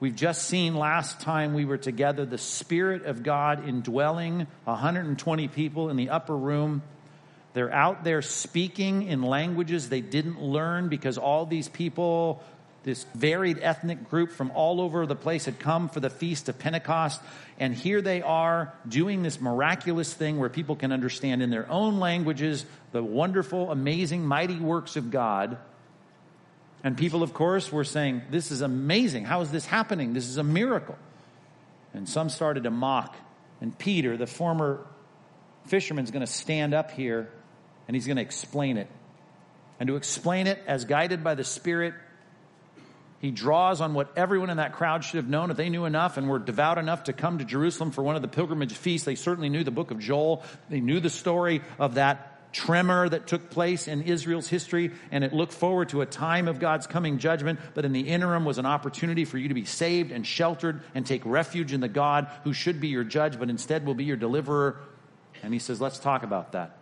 [0.00, 5.90] We've just seen last time we were together the Spirit of God indwelling 120 people
[5.90, 6.82] in the upper room.
[7.52, 12.42] They're out there speaking in languages they didn't learn because all these people,
[12.84, 16.58] this varied ethnic group from all over the place, had come for the feast of
[16.58, 17.20] Pentecost.
[17.58, 22.00] And here they are doing this miraculous thing where people can understand in their own
[22.00, 25.58] languages the wonderful, amazing, mighty works of God.
[26.82, 29.24] And people, of course, were saying, This is amazing.
[29.24, 30.12] How is this happening?
[30.12, 30.98] This is a miracle.
[31.94, 33.14] And some started to mock.
[33.60, 34.84] And Peter, the former
[35.66, 37.30] fisherman, is going to stand up here
[37.86, 38.88] and he's going to explain it.
[39.78, 41.94] And to explain it as guided by the Spirit,
[43.22, 46.16] he draws on what everyone in that crowd should have known if they knew enough
[46.16, 49.06] and were devout enough to come to Jerusalem for one of the pilgrimage feasts.
[49.06, 50.42] They certainly knew the book of Joel.
[50.68, 55.32] They knew the story of that tremor that took place in Israel's history, and it
[55.32, 58.66] looked forward to a time of God's coming judgment, but in the interim was an
[58.66, 62.52] opportunity for you to be saved and sheltered and take refuge in the God who
[62.52, 64.80] should be your judge, but instead will be your deliverer.
[65.44, 66.76] And he says, let's talk about that.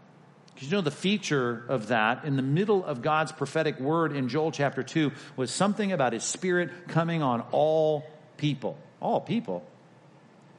[0.61, 4.29] Because you know, the feature of that in the middle of God's prophetic word in
[4.29, 8.05] Joel chapter 2 was something about his spirit coming on all
[8.37, 8.77] people.
[9.01, 9.64] All people.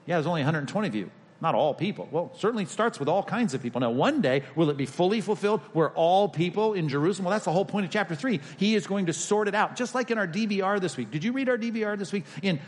[0.08, 1.12] Yeah, there's only 120 of you.
[1.40, 2.08] Not all people.
[2.10, 3.80] Well, certainly starts with all kinds of people.
[3.80, 7.26] Now, one day, will it be fully fulfilled where all people in Jerusalem?
[7.26, 8.40] Well, that's the whole point of chapter 3.
[8.58, 11.12] He is going to sort it out, just like in our DBR this week.
[11.12, 12.26] Did you read our DBR this week?
[12.42, 12.60] In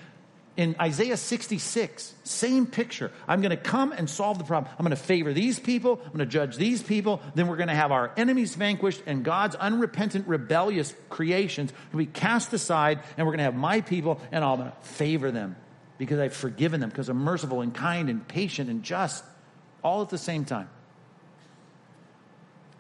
[0.56, 3.12] in Isaiah 66, same picture.
[3.28, 4.72] I'm going to come and solve the problem.
[4.78, 6.00] I'm going to favor these people.
[6.04, 7.22] I'm going to judge these people.
[7.34, 12.06] Then we're going to have our enemies vanquished and God's unrepentant, rebellious creations will be
[12.06, 13.00] cast aside.
[13.18, 15.56] And we're going to have my people and I'm going to favor them
[15.98, 19.24] because I've forgiven them, because I'm merciful and kind and patient and just,
[19.84, 20.70] all at the same time.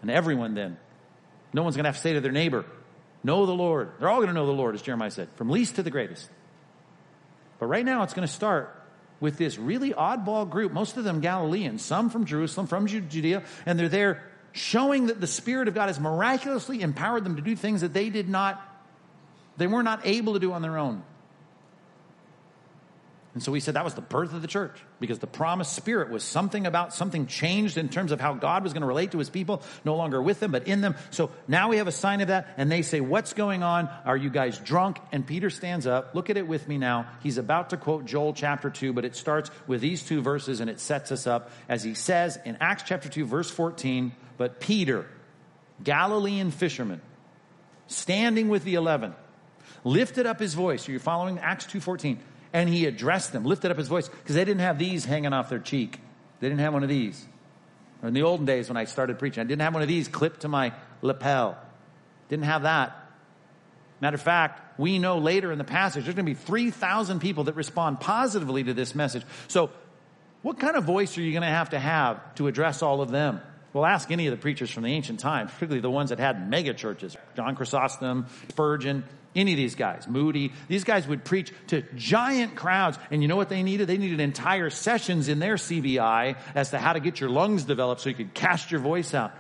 [0.02, 0.78] And everyone then,
[1.54, 2.66] no one's going to have to say to their neighbor,
[3.24, 3.92] Know the Lord.
[4.00, 6.30] They're all going to know the Lord, as Jeremiah said, from least to the greatest.
[7.64, 8.78] But right now, it's going to start
[9.22, 13.80] with this really oddball group, most of them Galileans, some from Jerusalem, from Judea, and
[13.80, 14.22] they're there
[14.52, 18.10] showing that the Spirit of God has miraculously empowered them to do things that they
[18.10, 18.62] did not,
[19.56, 21.04] they were not able to do on their own.
[23.34, 26.12] And so we said that was the birth of the church because the promised spirit
[26.12, 29.18] was something about something changed in terms of how God was going to relate to
[29.18, 30.96] his people, no longer with them, but in them.
[31.10, 32.54] So now we have a sign of that.
[32.58, 33.90] And they say, What's going on?
[34.06, 35.00] Are you guys drunk?
[35.12, 36.14] And Peter stands up.
[36.14, 37.08] Look at it with me now.
[37.24, 40.70] He's about to quote Joel chapter 2, but it starts with these two verses and
[40.70, 45.08] it sets us up as he says in Acts chapter 2, verse 14, But Peter,
[45.84, 47.02] Galilean fisherman,
[47.88, 49.16] standing with the eleven,
[49.84, 50.88] lifted up his voice.
[50.88, 52.20] Are You're following Acts 2.14
[52.54, 55.50] and he addressed them, lifted up his voice, because they didn't have these hanging off
[55.50, 56.00] their cheek.
[56.40, 57.26] They didn't have one of these.
[58.04, 60.42] In the olden days when I started preaching, I didn't have one of these clipped
[60.42, 61.58] to my lapel.
[62.30, 62.96] Didn't have that.
[64.02, 67.46] Matter of fact, we know later in the passage there's going to be 3,000 people
[67.46, 69.24] that respond positively to this message.
[69.48, 69.70] So,
[70.42, 73.10] what kind of voice are you going to have to have to address all of
[73.12, 73.40] them?
[73.72, 76.50] Well, ask any of the preachers from the ancient times, particularly the ones that had
[76.50, 77.16] mega churches.
[77.38, 83.00] John Chrysostom, Spurgeon, any of these guys, Moody, these guys would preach to giant crowds.
[83.12, 83.88] And you know what they needed?
[83.88, 88.02] They needed entire sessions in their CBI as to how to get your lungs developed
[88.02, 89.34] so you could cast your voice out.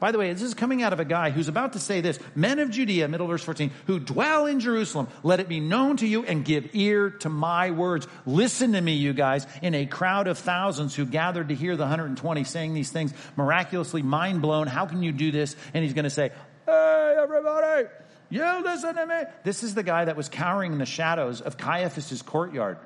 [0.00, 2.18] By the way, this is coming out of a guy who's about to say this
[2.34, 6.06] Men of Judea, middle verse 14, who dwell in Jerusalem, let it be known to
[6.06, 8.08] you and give ear to my words.
[8.24, 11.82] Listen to me, you guys, in a crowd of thousands who gathered to hear the
[11.82, 14.66] 120 saying these things, miraculously mind blown.
[14.66, 15.54] How can you do this?
[15.74, 16.32] And he's going to say,
[16.64, 17.88] Hey, everybody,
[18.30, 19.22] you listen to me.
[19.44, 22.78] This is the guy that was cowering in the shadows of Caiaphas' courtyard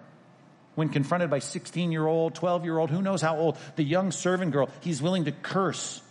[0.75, 4.11] when confronted by 16 year old, 12 year old, who knows how old, the young
[4.11, 6.03] servant girl, he's willing to curse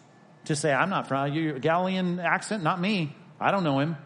[0.46, 3.16] to say, I'm not from you, Galilean accent, not me.
[3.40, 3.98] I don't know him.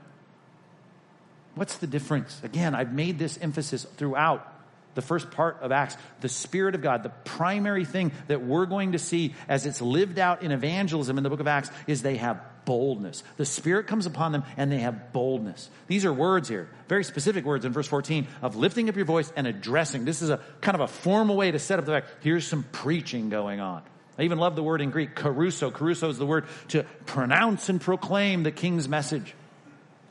[1.55, 2.39] What's the difference?
[2.43, 4.53] Again, I've made this emphasis throughout
[4.93, 5.97] the first part of Acts.
[6.21, 10.19] The Spirit of God, the primary thing that we're going to see as it's lived
[10.19, 13.23] out in evangelism in the book of Acts is they have boldness.
[13.37, 15.69] The Spirit comes upon them and they have boldness.
[15.87, 19.31] These are words here, very specific words in verse 14 of lifting up your voice
[19.37, 20.03] and addressing.
[20.03, 22.63] This is a kind of a formal way to set up the fact here's some
[22.73, 23.83] preaching going on.
[24.19, 25.71] I even love the word in Greek, kerusso.
[25.71, 29.33] Kerusso is the word to pronounce and proclaim the king's message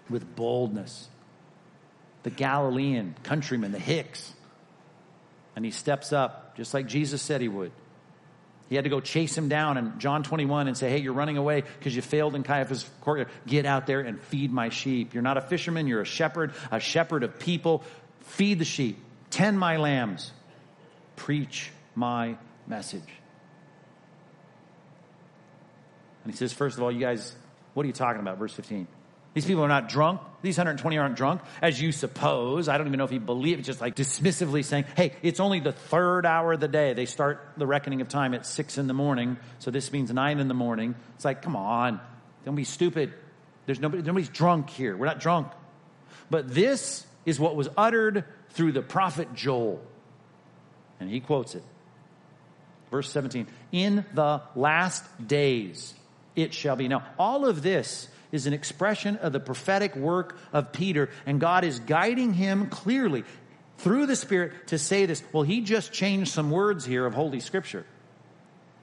[0.08, 1.08] with boldness.
[2.22, 4.32] The Galilean countryman, the Hicks.
[5.56, 7.72] And he steps up, just like Jesus said he would.
[8.68, 11.36] He had to go chase him down in John 21 and say, Hey, you're running
[11.36, 13.28] away because you failed in Caiaphas' courtyard.
[13.46, 15.14] Get out there and feed my sheep.
[15.14, 17.84] You're not a fisherman, you're a shepherd, a shepherd of people.
[18.22, 18.98] Feed the sheep,
[19.30, 20.32] tend my lambs,
[21.14, 23.08] preach my message.
[26.24, 27.36] And he says, First of all, you guys,
[27.74, 28.38] what are you talking about?
[28.38, 28.88] Verse 15.
[29.36, 30.22] These people are not drunk.
[30.40, 32.70] These 120 aren't drunk, as you suppose.
[32.70, 35.72] I don't even know if he believes, just like dismissively saying, hey, it's only the
[35.72, 36.94] third hour of the day.
[36.94, 39.36] They start the reckoning of time at six in the morning.
[39.58, 40.94] So this means nine in the morning.
[41.16, 42.00] It's like, come on,
[42.46, 43.12] don't be stupid.
[43.66, 44.96] There's nobody, nobody's drunk here.
[44.96, 45.48] We're not drunk.
[46.30, 49.82] But this is what was uttered through the prophet Joel.
[50.98, 51.62] And he quotes it.
[52.90, 55.92] Verse 17, in the last days
[56.34, 56.88] it shall be.
[56.88, 61.64] Now, all of this is an expression of the prophetic work of Peter, and God
[61.64, 63.24] is guiding him clearly
[63.78, 65.22] through the Spirit to say this.
[65.32, 67.84] Well, he just changed some words here of Holy Scripture.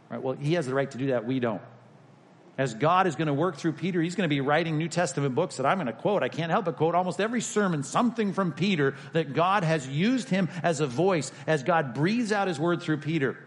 [0.09, 0.21] Right?
[0.21, 1.25] Well, he has the right to do that.
[1.25, 1.61] We don't.
[2.55, 5.33] As God is going to work through Peter, he's going to be writing New Testament
[5.33, 6.21] books that I'm going to quote.
[6.21, 10.29] I can't help but quote almost every sermon, something from Peter that God has used
[10.29, 13.37] him as a voice as God breathes out his word through Peter.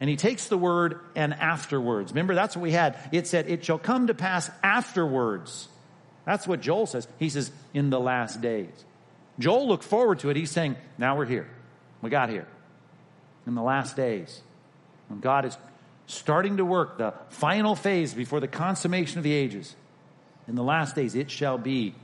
[0.00, 2.12] And he takes the word and afterwards.
[2.12, 2.98] Remember, that's what we had.
[3.12, 5.68] It said, it shall come to pass afterwards.
[6.24, 7.06] That's what Joel says.
[7.18, 8.72] He says, in the last days.
[9.38, 10.36] Joel looked forward to it.
[10.36, 11.48] He's saying, now we're here.
[12.00, 12.46] We got here.
[13.46, 14.40] In the last days.
[15.08, 15.56] When God is
[16.06, 19.74] starting to work the final phase before the consummation of the ages.
[20.48, 21.94] In the last days, it shall be,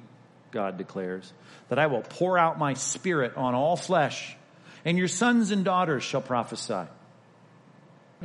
[0.51, 1.33] God declares,
[1.69, 4.37] that I will pour out my spirit on all flesh,
[4.85, 6.87] and your sons and daughters shall prophesy.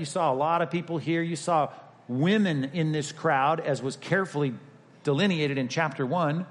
[0.01, 1.21] You saw a lot of people here.
[1.21, 1.69] You saw
[2.07, 4.55] women in this crowd, as was carefully
[5.03, 6.47] delineated in chapter one.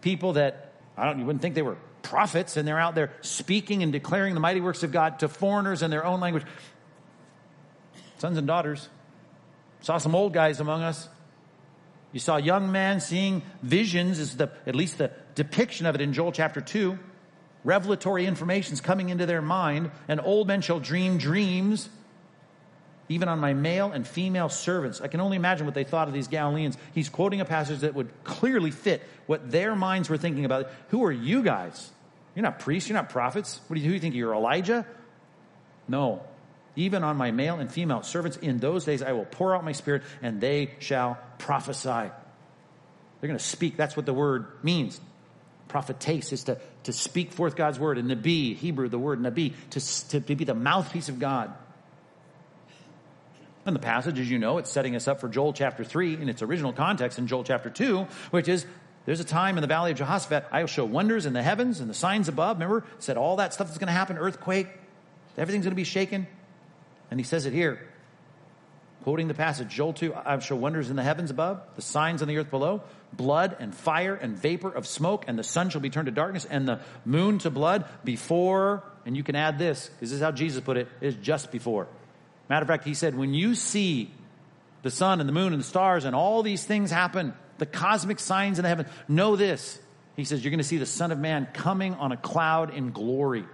[0.00, 3.82] People that I don't, you wouldn't think they were prophets, and they're out there speaking
[3.82, 6.44] and declaring the mighty works of God to foreigners in their own language.
[8.18, 8.88] Sons and daughters.
[9.80, 11.08] Saw some old guys among us.
[12.12, 16.12] You saw young men seeing visions, is the at least the depiction of it in
[16.12, 16.96] Joel chapter two.
[17.64, 21.88] Revelatory information is coming into their mind, and old men shall dream dreams
[23.08, 25.00] even on my male and female servants.
[25.00, 26.76] I can only imagine what they thought of these Galileans.
[26.94, 30.70] He's quoting a passage that would clearly fit what their minds were thinking about.
[30.88, 31.90] Who are you guys?
[32.34, 33.60] You're not priests, you're not prophets.
[33.66, 34.86] What do you, who do you think you're Elijah?
[35.88, 36.22] No.
[36.76, 39.72] Even on my male and female servants, in those days I will pour out my
[39.72, 42.10] spirit and they shall prophesy.
[43.20, 43.76] They're going to speak.
[43.76, 45.00] That's what the word means.
[45.66, 47.98] Prophetess is to, to speak forth God's word.
[47.98, 51.52] And Nabi, Hebrew, the word Nabi, to, to be the mouthpiece of God.
[53.68, 56.30] And the passage, as you know, it's setting us up for Joel chapter 3 in
[56.30, 58.64] its original context in Joel chapter 2, which is
[59.04, 61.80] there's a time in the valley of Jehoshaphat, I will show wonders in the heavens
[61.80, 62.56] and the signs above.
[62.56, 64.68] Remember, said all that stuff is going to happen, earthquake,
[65.36, 66.26] everything's going to be shaken.
[67.10, 67.86] And he says it here,
[69.02, 72.22] quoting the passage, Joel 2, I will show wonders in the heavens above, the signs
[72.22, 75.82] on the earth below, blood and fire and vapor of smoke, and the sun shall
[75.82, 79.88] be turned to darkness and the moon to blood before, and you can add this,
[79.88, 81.86] because this is how Jesus put it, is just before.
[82.48, 84.10] Matter of fact, he said, when you see
[84.82, 88.20] the sun and the moon and the stars and all these things happen, the cosmic
[88.20, 89.78] signs in the heaven, know this.
[90.16, 92.90] He says, you're going to see the Son of Man coming on a cloud in
[92.90, 93.44] glory.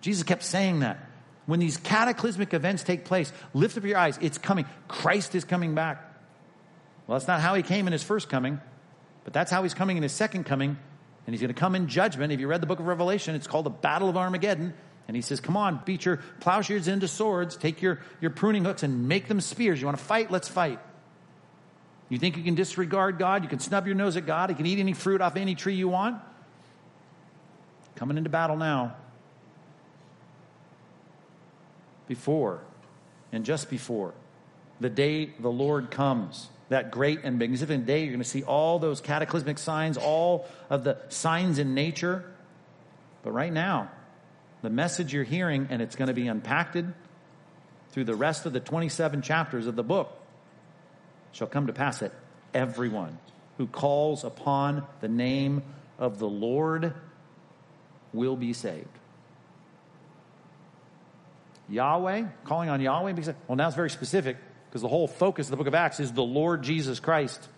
[0.00, 0.98] Jesus kept saying that.
[1.46, 4.18] When these cataclysmic events take place, lift up your eyes.
[4.22, 4.64] It's coming.
[4.88, 6.02] Christ is coming back.
[7.06, 8.60] Well, that's not how he came in his first coming,
[9.24, 10.78] but that's how he's coming in his second coming.
[11.26, 12.32] And he's going to come in judgment.
[12.32, 14.74] If you read the book of Revelation, it's called the Battle of Armageddon.
[15.06, 18.82] And he says, Come on, beat your plowshares into swords, take your, your pruning hooks
[18.82, 19.80] and make them spears.
[19.80, 20.30] You want to fight?
[20.30, 20.78] Let's fight.
[22.08, 23.42] You think you can disregard God?
[23.42, 24.50] You can snub your nose at God?
[24.50, 26.20] You can eat any fruit off any tree you want?
[27.96, 28.96] Coming into battle now.
[32.06, 32.60] Before
[33.32, 34.12] and just before
[34.80, 38.78] the day the Lord comes, that great and magnificent day, you're going to see all
[38.78, 42.24] those cataclysmic signs, all of the signs in nature.
[43.22, 43.90] But right now,
[44.64, 46.76] the message you're hearing, and it's going to be unpacked
[47.90, 50.10] through the rest of the 27 chapters of the book,
[51.32, 52.12] shall come to pass that
[52.52, 53.18] everyone
[53.58, 55.62] who calls upon the name
[55.98, 56.92] of the Lord
[58.12, 58.88] will be saved.
[61.68, 64.36] Yahweh, calling on Yahweh, because, well, now it's very specific
[64.68, 67.48] because the whole focus of the book of Acts is the Lord Jesus Christ.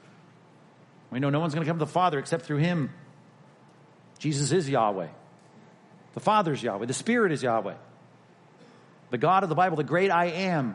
[1.11, 2.91] We know no one's going to come to the Father except through him.
[4.19, 5.09] Jesus is Yahweh.
[6.17, 6.87] The Father is Yahweh.
[6.87, 7.75] The Spirit is Yahweh.
[9.11, 10.75] The God of the Bible, the great I am.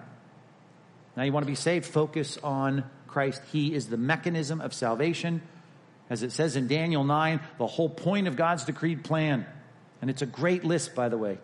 [1.18, 3.42] Now you want to be saved, focus on Christ.
[3.52, 5.42] He is the mechanism of salvation.
[6.12, 9.48] As it says in Daniel 9, the whole point of God's decreed plan.
[10.00, 11.40] And it's a great list, by the way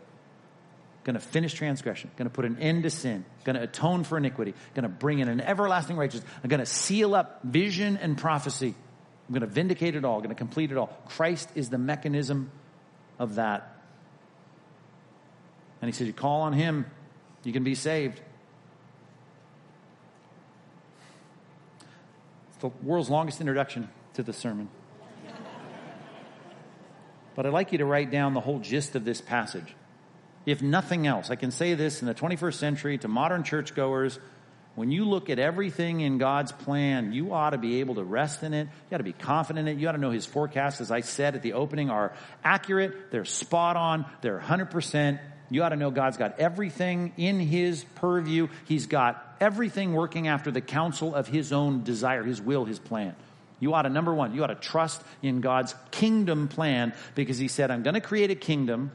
[1.07, 4.17] going to finish transgression, going to put an end to sin, going to atone for
[4.17, 8.17] iniquity, going to bring in an everlasting righteousness, I'm going to seal up vision and
[8.17, 8.75] prophecy.
[9.27, 10.87] I'm going to vindicate it all, going to complete it all.
[11.07, 12.51] Christ is the mechanism
[13.17, 13.76] of that.
[15.81, 16.85] And he said, You call on him,
[17.43, 18.21] you can be saved.
[22.49, 24.69] It's the world's longest introduction to the sermon.
[27.35, 29.75] But I'd like you to write down the whole gist of this passage
[30.47, 31.29] if nothing else.
[31.29, 34.17] I can say this in the 21st century to modern churchgoers.
[34.75, 38.43] When you look at everything in God's plan, you ought to be able to rest
[38.43, 38.69] in it.
[38.89, 39.81] You ought to be confident in it.
[39.81, 42.13] You ought to know His forecasts, as I said at the opening, are
[42.45, 43.11] accurate.
[43.11, 44.05] They're spot on.
[44.21, 45.19] They're 100%.
[45.49, 48.47] You ought to know God's got everything in His purview.
[48.65, 53.15] He's got everything working after the counsel of His own desire, His will, His plan.
[53.59, 57.47] You ought to, number one, you ought to trust in God's kingdom plan because He
[57.47, 58.91] said, I'm going to create a kingdom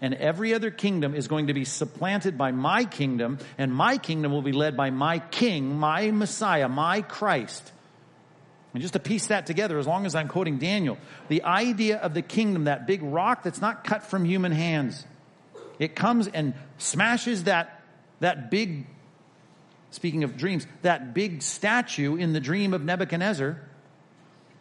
[0.00, 4.32] and every other kingdom is going to be supplanted by my kingdom, and my kingdom
[4.32, 7.72] will be led by my king, my Messiah, my Christ.
[8.74, 12.12] And just to piece that together, as long as I'm quoting Daniel, the idea of
[12.12, 15.06] the kingdom, that big rock that's not cut from human hands,
[15.78, 17.82] it comes and smashes that,
[18.20, 18.86] that big,
[19.90, 23.60] speaking of dreams, that big statue in the dream of Nebuchadnezzar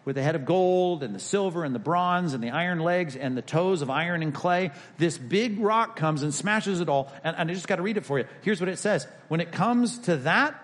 [0.06, 3.16] with the head of gold and the silver and the bronze and the iron legs
[3.16, 4.72] and the toes of iron and clay.
[4.98, 7.12] This big rock comes and smashes it all.
[7.24, 8.26] And, and I just got to read it for you.
[8.44, 9.08] Here's what it says.
[9.28, 10.62] When it comes to that,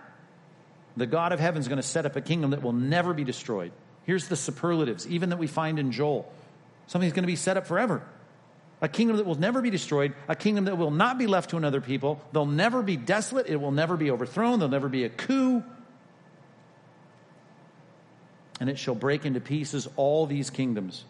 [0.96, 3.24] the God of heaven is going to set up a kingdom that will never be
[3.24, 3.72] destroyed.
[4.04, 6.32] Here's the superlatives, even that we find in Joel.
[6.88, 8.04] Something's going to be set up forever.
[8.82, 11.58] A kingdom that will never be destroyed, a kingdom that will not be left to
[11.58, 12.20] another people.
[12.34, 13.48] They'll never be desolate.
[13.48, 14.60] It will never be overthrown.
[14.60, 15.64] There'll never be a coup
[18.62, 21.04] and it shall break into pieces all these kingdoms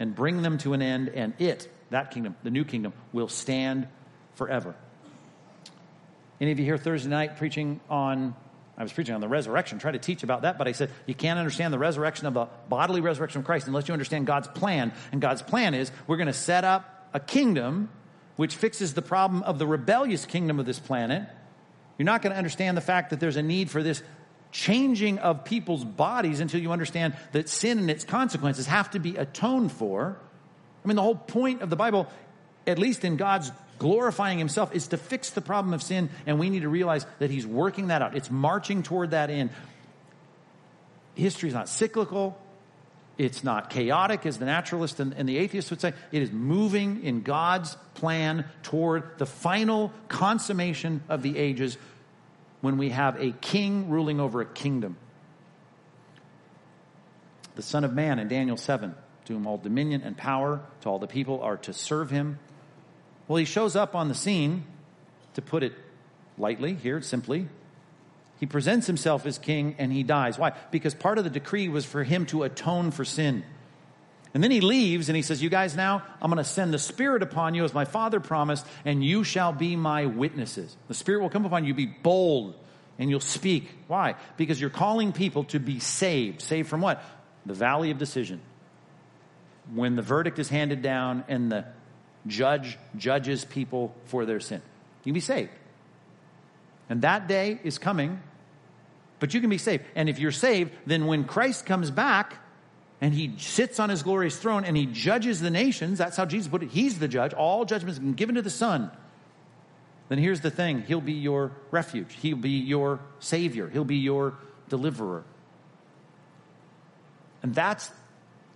[0.00, 3.86] and bring them to an end, and it, that kingdom, the new kingdom, will stand
[4.34, 4.74] forever.
[6.40, 8.34] Any of you here Thursday night preaching on,
[8.76, 11.14] I was preaching on the resurrection, trying to teach about that, but I said you
[11.14, 14.92] can't understand the resurrection of the bodily resurrection of Christ unless you understand God's plan.
[15.12, 17.90] And God's plan is we're going to set up a kingdom
[18.36, 21.28] which fixes the problem of the rebellious kingdom of this planet.
[21.98, 24.02] You're not going to understand the fact that there's a need for this
[24.52, 29.16] changing of people's bodies until you understand that sin and its consequences have to be
[29.16, 30.16] atoned for.
[30.84, 32.08] I mean, the whole point of the Bible,
[32.66, 36.48] at least in God's glorifying himself, is to fix the problem of sin, and we
[36.48, 38.16] need to realize that he's working that out.
[38.16, 39.50] It's marching toward that end.
[41.14, 42.38] History is not cyclical.
[43.18, 45.92] It's not chaotic, as the naturalist and, and the atheist would say.
[46.12, 51.76] It is moving in God's plan toward the final consummation of the ages
[52.62, 54.96] when we have a king ruling over a kingdom.
[57.56, 58.94] The Son of Man in Daniel 7,
[59.26, 62.38] to whom all dominion and power to all the people are to serve him.
[63.32, 64.62] Well, he shows up on the scene,
[65.32, 65.72] to put it
[66.36, 67.48] lightly, here simply.
[68.38, 70.38] He presents himself as king and he dies.
[70.38, 70.52] Why?
[70.70, 73.42] Because part of the decree was for him to atone for sin.
[74.34, 76.78] And then he leaves and he says, You guys, now I'm going to send the
[76.78, 80.76] Spirit upon you as my Father promised, and you shall be my witnesses.
[80.88, 82.54] The Spirit will come upon you, be bold,
[82.98, 83.66] and you'll speak.
[83.88, 84.16] Why?
[84.36, 86.42] Because you're calling people to be saved.
[86.42, 87.02] Saved from what?
[87.46, 88.42] The valley of decision.
[89.72, 91.64] When the verdict is handed down and the
[92.26, 94.62] judge judges people for their sin,
[95.04, 95.50] you can be saved.
[96.88, 98.20] And that day is coming,
[99.18, 99.84] but you can be saved.
[99.94, 102.36] And if you're saved, then when Christ comes back,
[103.02, 105.98] and he sits on his glorious throne and he judges the nations.
[105.98, 106.70] That's how Jesus put it.
[106.70, 107.34] He's the judge.
[107.34, 108.92] All judgments been given to the Son.
[110.08, 114.34] Then here's the thing He'll be your refuge, He'll be your Savior, He'll be your
[114.68, 115.24] deliverer.
[117.42, 117.90] And that's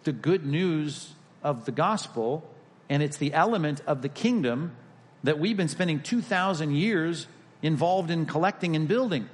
[0.05, 1.11] the good news
[1.43, 2.49] of the gospel,
[2.89, 4.76] and it's the element of the kingdom
[5.24, 7.26] that we've been spending 2,000 years
[7.62, 9.28] involved in collecting and building.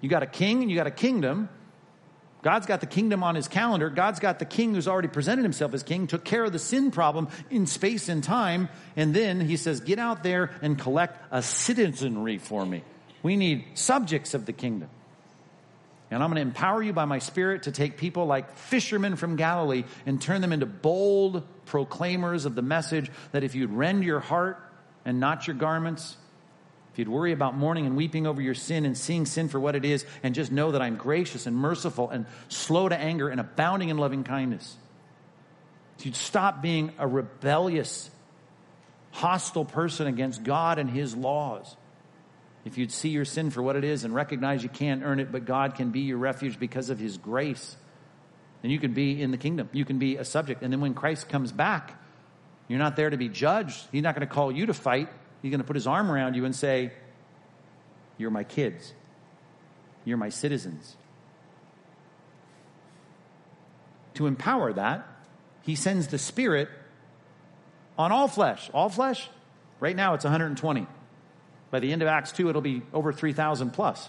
[0.00, 1.48] You got a king and you got a kingdom.
[2.42, 3.88] God's got the kingdom on his calendar.
[3.88, 6.90] God's got the king who's already presented himself as king, took care of the sin
[6.90, 8.68] problem in space and time.
[8.96, 12.84] And then he says, Get out there and collect a citizenry for me.
[13.22, 14.90] We need subjects of the kingdom.
[16.10, 19.36] And I'm going to empower you by my spirit to take people like fishermen from
[19.36, 24.20] Galilee and turn them into bold proclaimers of the message that if you'd rend your
[24.20, 24.58] heart
[25.04, 26.16] and not your garments,
[26.92, 29.74] if you'd worry about mourning and weeping over your sin and seeing sin for what
[29.74, 33.40] it is, and just know that I'm gracious and merciful and slow to anger and
[33.40, 34.76] abounding in loving kindness,
[35.98, 38.10] if you'd stop being a rebellious,
[39.10, 41.76] hostile person against God and His laws,
[42.64, 45.30] if you'd see your sin for what it is and recognize you can't earn it,
[45.30, 47.76] but God can be your refuge because of His grace,
[48.62, 49.68] then you can be in the kingdom.
[49.72, 50.62] You can be a subject.
[50.62, 52.00] And then when Christ comes back,
[52.66, 53.86] you're not there to be judged.
[53.92, 55.08] He's not going to call you to fight.
[55.42, 56.92] He's going to put his arm around you and say,
[58.16, 58.94] You're my kids.
[60.06, 60.96] You're my citizens.
[64.14, 65.06] To empower that,
[65.62, 66.68] he sends the Spirit
[67.98, 68.70] on all flesh.
[68.72, 69.28] All flesh?
[69.80, 70.86] Right now it's 120.
[71.74, 74.08] By the end of Acts 2, it'll be over 3,000 plus.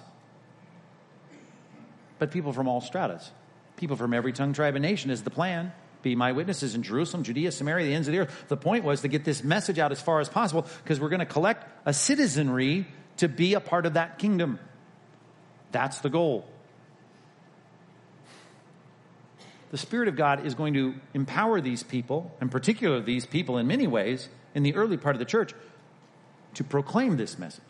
[2.20, 3.32] But people from all stratas,
[3.76, 7.24] people from every tongue, tribe, and nation is the plan be my witnesses in Jerusalem,
[7.24, 8.46] Judea, Samaria, the ends of the earth.
[8.50, 11.22] The point was to get this message out as far as possible because we're going
[11.22, 12.86] to collect a citizenry
[13.18, 14.60] to be a part of that kingdom.
[15.72, 16.48] That's the goal.
[19.72, 23.66] The Spirit of God is going to empower these people, and particularly these people in
[23.66, 25.56] many ways, in the early part of the church,
[26.56, 27.64] to proclaim this message.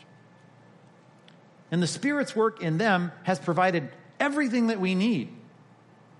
[1.72, 5.30] And the Spirit's work in them has provided everything that we need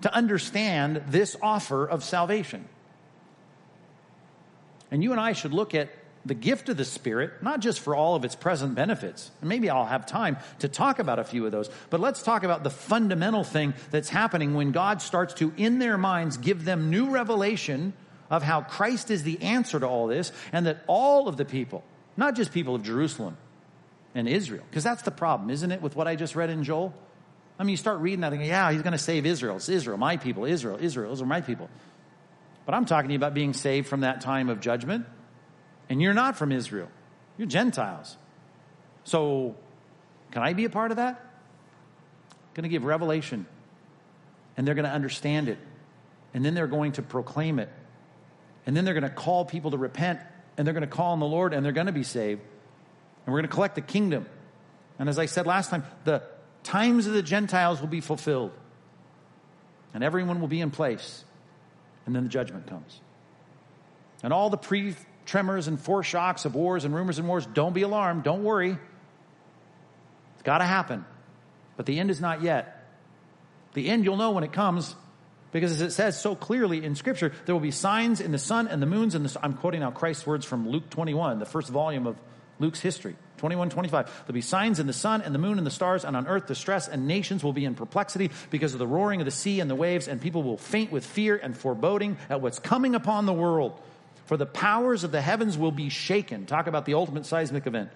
[0.02, 2.68] to understand this offer of salvation.
[4.92, 5.90] And you and I should look at
[6.26, 9.30] the gift of the Spirit, not just for all of its present benefits.
[9.42, 12.44] And maybe I'll have time to talk about a few of those, but let's talk
[12.44, 16.90] about the fundamental thing that's happening when God starts to, in their minds, give them
[16.90, 17.94] new revelation
[18.30, 21.84] of how Christ is the answer to all this, and that all of the people,
[22.18, 23.38] not just people of Jerusalem
[24.14, 26.94] and Israel, because that's the problem, isn't it, with what I just read in Joel?
[27.58, 29.56] I mean, you start reading that and go, yeah, he's going to save Israel.
[29.58, 31.70] It's Israel, my people, Israel, Israel, those are my people.
[32.66, 35.06] But I'm talking to you about being saved from that time of judgment.
[35.90, 36.90] And you're not from Israel,
[37.38, 38.18] you're Gentiles.
[39.04, 39.56] So,
[40.32, 41.20] can I be a part of that?
[42.32, 43.46] I'm going to give revelation.
[44.58, 45.60] And they're going to understand it.
[46.34, 47.70] And then they're going to proclaim it.
[48.66, 50.20] And then they're going to call people to repent.
[50.58, 52.42] And they're going to call on the Lord and they're going to be saved.
[53.26, 54.26] And we're going to collect the kingdom.
[55.00, 56.24] And as I said last time, the
[56.64, 58.52] times of the Gentiles will be fulfilled,
[59.94, 61.24] and everyone will be in place,
[62.06, 63.00] and then the judgment comes.
[64.24, 64.96] And all the pre
[65.26, 68.78] tremors and foreshocks of wars and rumors and wars, don't be alarmed, don't worry.
[70.34, 71.04] It's got to happen.
[71.78, 72.84] But the end is not yet.
[73.74, 74.96] The end you'll know when it comes
[75.56, 78.68] because as it says so clearly in scripture there will be signs in the sun
[78.68, 81.70] and the moons and the i'm quoting now christ's words from luke 21 the first
[81.70, 82.18] volume of
[82.60, 84.24] luke's history 21, 25.
[84.26, 86.48] There'll be signs in the sun and the moon and the stars, and on earth
[86.48, 89.70] distress, and nations will be in perplexity because of the roaring of the sea and
[89.70, 93.34] the waves, and people will faint with fear and foreboding at what's coming upon the
[93.34, 93.80] world.
[94.26, 96.46] For the powers of the heavens will be shaken.
[96.46, 97.92] Talk about the ultimate seismic event.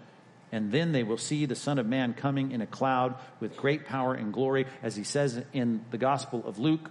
[0.52, 3.86] And then they will see the Son of Man coming in a cloud with great
[3.86, 6.90] power and glory, as he says in the Gospel of Luke.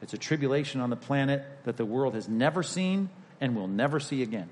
[0.00, 3.08] It's a tribulation on the planet that the world has never seen
[3.40, 4.48] and will never see again.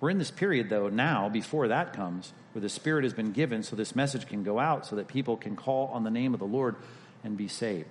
[0.00, 3.62] We're in this period, though, now, before that comes, where the Spirit has been given
[3.62, 6.40] so this message can go out so that people can call on the name of
[6.40, 6.76] the Lord
[7.22, 7.90] and be saved.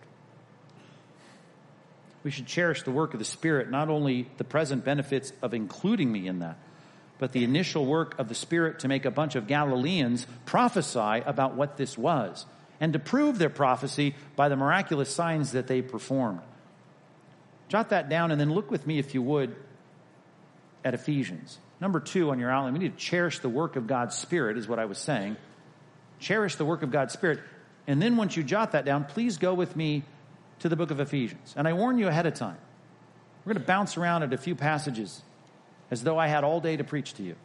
[2.23, 6.11] We should cherish the work of the Spirit, not only the present benefits of including
[6.11, 6.57] me in that,
[7.19, 11.55] but the initial work of the Spirit to make a bunch of Galileans prophesy about
[11.55, 12.45] what this was
[12.79, 16.41] and to prove their prophecy by the miraculous signs that they performed.
[17.67, 19.55] Jot that down and then look with me, if you would,
[20.83, 21.57] at Ephesians.
[21.81, 24.67] Number two on your outline, we need to cherish the work of God's Spirit, is
[24.67, 25.37] what I was saying.
[26.19, 27.39] Cherish the work of God's Spirit.
[27.87, 30.03] And then once you jot that down, please go with me
[30.59, 31.53] to the book of Ephesians.
[31.55, 32.57] And I warn you ahead of time.
[33.45, 35.21] We're going to bounce around at a few passages
[35.91, 37.35] as though I had all day to preach to you.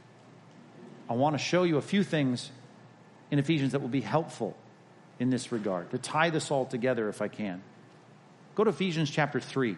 [1.08, 2.50] I want to show you a few things
[3.30, 4.56] in Ephesians that will be helpful
[5.18, 7.62] in this regard, to tie this all together if I can.
[8.54, 9.76] Go to Ephesians chapter 3.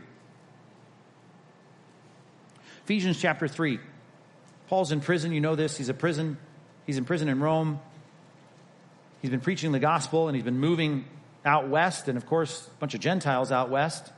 [2.85, 3.81] Ephesians chapter 3.
[4.69, 5.33] Paul's in prison.
[5.33, 5.77] You know this.
[5.77, 6.39] He's a prison.
[6.87, 7.81] He's in prison in Rome.
[9.23, 11.05] He's been preaching the gospel and he's been moving
[11.45, 14.13] out west, and of course, a bunch of Gentiles out west.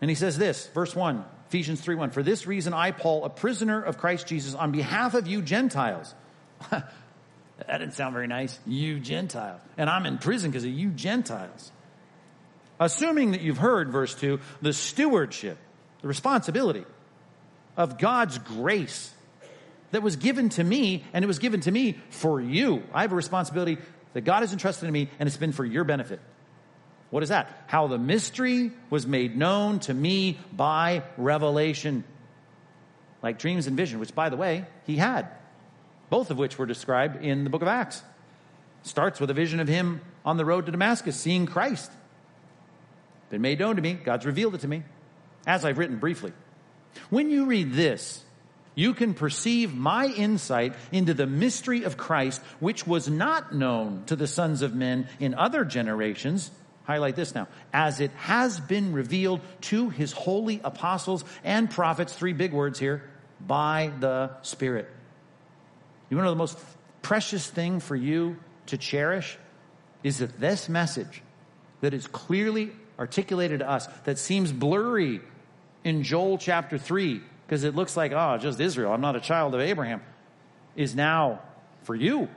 [0.00, 2.10] And he says this, verse 1, Ephesians 3 1.
[2.10, 6.14] For this reason, I, Paul, a prisoner of Christ Jesus, on behalf of you Gentiles.
[7.58, 8.58] that didn't sound very nice.
[8.66, 9.60] You Gentiles.
[9.76, 11.70] And I'm in prison because of you Gentiles.
[12.80, 15.58] Assuming that you've heard, verse 2, the stewardship,
[16.02, 16.84] the responsibility
[17.76, 19.12] of God's grace
[19.92, 22.82] that was given to me, and it was given to me for you.
[22.92, 23.78] I have a responsibility
[24.12, 26.20] that God has entrusted to me, and it's been for your benefit.
[27.10, 27.48] What is that?
[27.68, 32.02] How the mystery was made known to me by revelation.
[33.22, 35.28] Like dreams and vision, which, by the way, he had.
[36.14, 38.00] Both of which were described in the book of Acts.
[38.84, 41.90] Starts with a vision of him on the road to Damascus, seeing Christ.
[43.30, 43.94] Been made known to me.
[43.94, 44.84] God's revealed it to me,
[45.44, 46.32] as I've written briefly.
[47.10, 48.22] When you read this,
[48.76, 54.14] you can perceive my insight into the mystery of Christ, which was not known to
[54.14, 56.52] the sons of men in other generations
[56.84, 57.48] Highlight this now.
[57.72, 63.02] As it has been revealed to his holy apostles and prophets, three big words here,
[63.40, 64.88] by the Spirit.
[66.10, 66.58] You know the most
[67.02, 68.36] precious thing for you
[68.66, 69.38] to cherish
[70.02, 71.22] is that this message
[71.80, 75.20] that is clearly articulated to us, that seems blurry
[75.82, 79.54] in Joel chapter 3, because it looks like, oh, just Israel, I'm not a child
[79.54, 80.00] of Abraham,
[80.76, 81.40] is now
[81.82, 82.28] for you.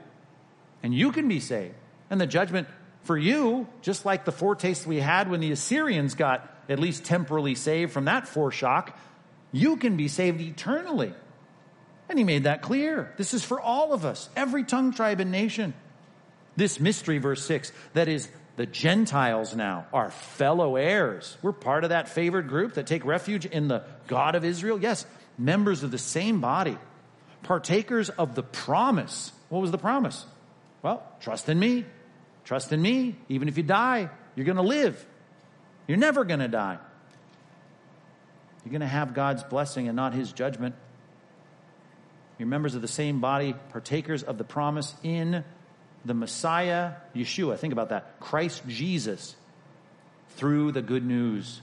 [0.82, 1.74] And you can be saved.
[2.10, 2.68] And the judgment
[3.02, 7.54] for you, just like the foretaste we had when the Assyrians got at least temporarily
[7.54, 8.92] saved from that foreshock,
[9.50, 11.14] you can be saved eternally.
[12.08, 13.12] And he made that clear.
[13.16, 15.74] This is for all of us, every tongue, tribe, and nation.
[16.56, 21.36] This mystery, verse 6, that is the Gentiles now, are fellow heirs.
[21.42, 24.80] We're part of that favored group that take refuge in the God of Israel.
[24.80, 25.06] Yes,
[25.36, 26.76] members of the same body,
[27.42, 29.32] partakers of the promise.
[29.50, 30.24] What was the promise?
[30.82, 31.84] Well, trust in me,
[32.48, 33.14] Trust in me.
[33.28, 35.06] Even if you die, you're going to live.
[35.86, 36.78] You're never going to die.
[38.64, 40.74] You're going to have God's blessing and not his judgment.
[42.38, 45.44] You're members of the same body, partakers of the promise in
[46.04, 47.58] the Messiah, Yeshua.
[47.58, 48.20] Think about that.
[48.20, 49.34] Christ Jesus
[50.36, 51.60] through the good news.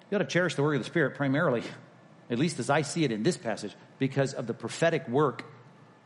[0.00, 1.64] You got to cherish the work of the Spirit primarily,
[2.30, 5.44] at least as I see it in this passage, because of the prophetic work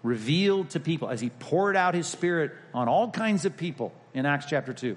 [0.03, 4.24] revealed to people as he poured out his spirit on all kinds of people in
[4.24, 4.97] Acts chapter 2.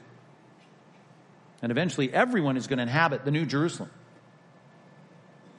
[1.62, 3.90] And eventually, everyone is going to inhabit the New Jerusalem.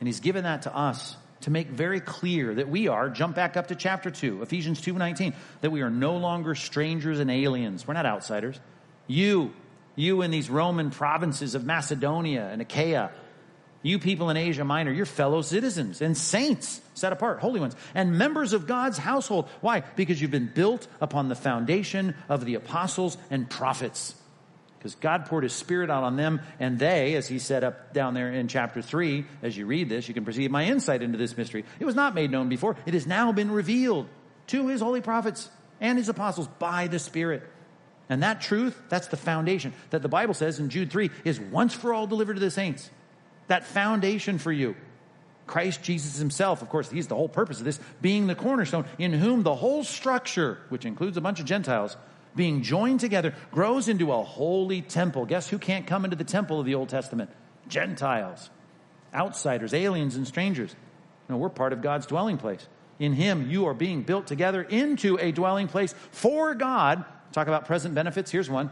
[0.00, 3.56] And he's given that to us to make very clear that we are, jump back
[3.56, 7.86] up to chapter 2, Ephesians 2:19, that we are no longer strangers and aliens.
[7.86, 8.58] We're not outsiders.
[9.06, 9.52] You,
[9.94, 13.10] you in these Roman provinces of Macedonia and Achaia,
[13.82, 18.16] you people in Asia Minor, you're fellow citizens and saints, set apart, holy ones, and
[18.16, 19.46] members of God's household.
[19.60, 19.80] Why?
[19.80, 24.14] Because you've been built upon the foundation of the apostles and prophets.
[24.84, 28.12] Because God poured his spirit out on them, and they, as he said up down
[28.12, 31.38] there in chapter 3, as you read this, you can perceive my insight into this
[31.38, 31.64] mystery.
[31.80, 34.08] It was not made known before, it has now been revealed
[34.48, 35.48] to his holy prophets
[35.80, 37.48] and his apostles by the Spirit.
[38.10, 41.72] And that truth, that's the foundation that the Bible says in Jude 3 is once
[41.72, 42.90] for all delivered to the saints
[43.46, 44.76] that foundation for you.
[45.46, 49.14] Christ Jesus himself, of course, he's the whole purpose of this, being the cornerstone, in
[49.14, 51.96] whom the whole structure, which includes a bunch of Gentiles,
[52.36, 55.26] being joined together, grows into a holy temple.
[55.26, 57.30] Guess who can't come into the temple of the Old Testament?
[57.68, 58.50] Gentiles,
[59.14, 60.74] outsiders, aliens, and strangers.
[61.28, 62.66] No, we're part of God's dwelling place.
[62.98, 67.04] In him, you are being built together into a dwelling place for God.
[67.32, 68.30] Talk about present benefits.
[68.30, 68.70] Here's one.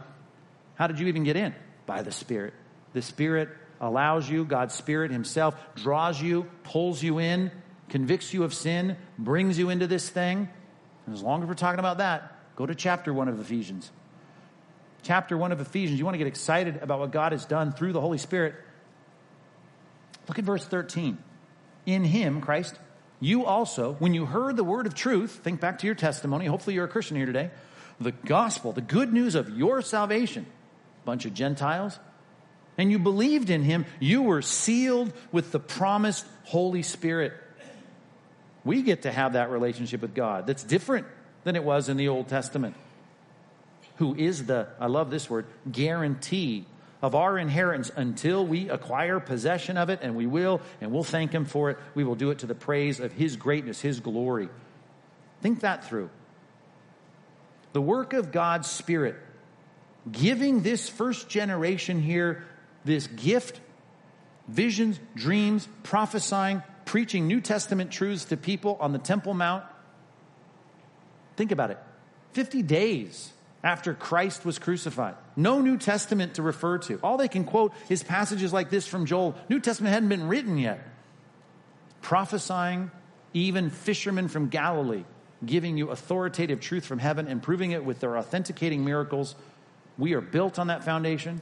[0.75, 1.53] How did you even get in?
[1.85, 2.53] By the Spirit.
[2.93, 3.49] The Spirit
[3.81, 7.51] allows you, God's Spirit Himself draws you, pulls you in,
[7.89, 10.47] convicts you of sin, brings you into this thing.
[11.05, 13.91] And as long as we're talking about that, go to chapter 1 of Ephesians.
[15.03, 17.93] Chapter 1 of Ephesians, you want to get excited about what God has done through
[17.93, 18.55] the Holy Spirit.
[20.27, 21.17] Look at verse 13.
[21.85, 22.79] In Him, Christ,
[23.19, 26.45] you also, when you heard the word of truth, think back to your testimony.
[26.45, 27.51] Hopefully, you're a Christian here today.
[27.99, 30.45] The gospel, the good news of your salvation.
[31.05, 31.99] Bunch of Gentiles,
[32.77, 37.33] and you believed in him, you were sealed with the promised Holy Spirit.
[38.63, 41.05] We get to have that relationship with God that's different
[41.43, 42.75] than it was in the Old Testament.
[43.97, 46.65] Who is the, I love this word, guarantee
[47.01, 51.33] of our inheritance until we acquire possession of it, and we will, and we'll thank
[51.33, 51.77] Him for it.
[51.95, 54.49] We will do it to the praise of His greatness, His glory.
[55.41, 56.09] Think that through.
[57.73, 59.15] The work of God's Spirit,
[60.09, 62.45] giving this first generation here
[62.85, 63.59] this gift,
[64.47, 69.63] visions, dreams, prophesying, preaching New Testament truths to people on the Temple Mount.
[71.35, 71.79] Think about it
[72.33, 73.31] 50 days
[73.63, 75.15] after Christ was crucified.
[75.35, 76.99] No New Testament to refer to.
[77.01, 79.35] All they can quote is passages like this from Joel.
[79.49, 80.85] New Testament hadn't been written yet.
[82.01, 82.91] Prophesying,
[83.33, 85.05] even fishermen from Galilee,
[85.45, 89.35] giving you authoritative truth from heaven and proving it with their authenticating miracles.
[89.97, 91.41] We are built on that foundation.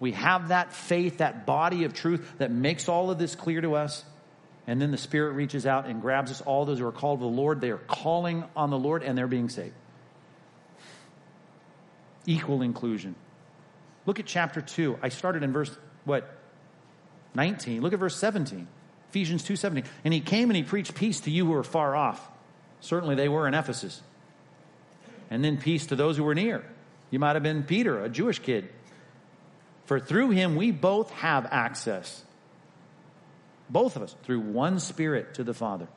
[0.00, 3.74] We have that faith, that body of truth that makes all of this clear to
[3.74, 4.04] us.
[4.68, 6.42] And then the Spirit reaches out and grabs us.
[6.42, 9.16] All those who are called to the Lord, they are calling on the Lord and
[9.16, 9.74] they're being saved.
[12.26, 13.14] Equal inclusion.
[14.04, 14.98] Look at chapter 2.
[15.00, 16.36] I started in verse, what,
[17.34, 17.80] 19.
[17.80, 18.68] Look at verse 17.
[19.08, 19.86] Ephesians 2.17.
[20.04, 22.28] And he came and he preached peace to you who are far off.
[22.80, 24.02] Certainly they were in Ephesus.
[25.30, 26.62] And then peace to those who were near.
[27.10, 28.68] You might have been Peter, a Jewish kid.
[29.86, 32.22] For through him we both have access.
[33.70, 35.88] Both of us, through one Spirit to the Father.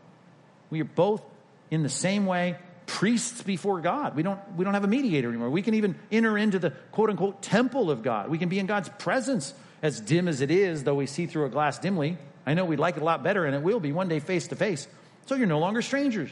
[0.70, 1.24] We are both
[1.70, 4.16] in the same way priests before God.
[4.16, 5.50] We don't, we don't have a mediator anymore.
[5.50, 8.30] We can even enter into the quote unquote temple of God.
[8.30, 11.46] We can be in God's presence, as dim as it is, though we see through
[11.46, 12.18] a glass dimly.
[12.46, 14.48] I know we'd like it a lot better, and it will be one day face
[14.48, 14.88] to face.
[15.28, 16.30] So you're no longer strangers.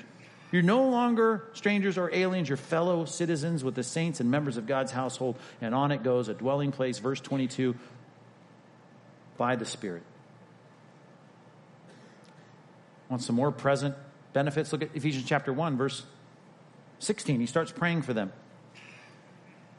[0.51, 4.65] You're no longer strangers or aliens, you're fellow citizens with the saints and members of
[4.65, 5.37] God's household.
[5.61, 7.75] And on it goes a dwelling place, verse 22,
[9.37, 10.01] by the Spirit.
[13.09, 13.95] Want some more present
[14.33, 14.71] benefits?
[14.71, 16.03] Look at Ephesians chapter 1, verse
[16.99, 17.39] 16.
[17.39, 18.31] He starts praying for them.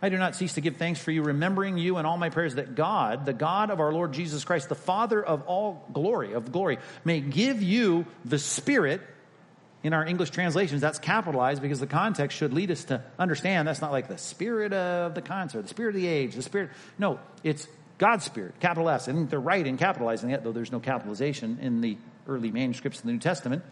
[0.03, 2.55] I do not cease to give thanks for you, remembering you in all my prayers
[2.55, 6.53] that God, the God of our Lord Jesus Christ, the Father of all glory, of
[6.53, 9.03] glory, may give you the Spirit
[9.83, 13.81] in our English translations, that's capitalized because the context should lead us to understand that's
[13.81, 16.71] not like the spirit of the concert, the spirit of the age, the spirit.
[16.99, 17.67] No, it's
[17.97, 19.09] God's spirit, capital S.
[19.09, 21.97] And they're right in capitalizing it, though there's no capitalization in the
[22.31, 23.63] early manuscripts of the New Testament.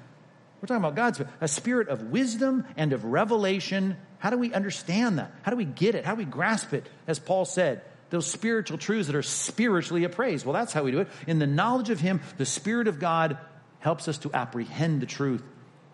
[0.60, 3.96] We're talking about God's a spirit of wisdom and of revelation.
[4.18, 5.32] How do we understand that?
[5.42, 6.04] How do we get it?
[6.04, 6.86] How do we grasp it?
[7.06, 10.44] As Paul said, those spiritual truths that are spiritually appraised.
[10.44, 11.08] Well, that's how we do it.
[11.26, 13.38] In the knowledge of Him, the Spirit of God
[13.78, 15.42] helps us to apprehend the truth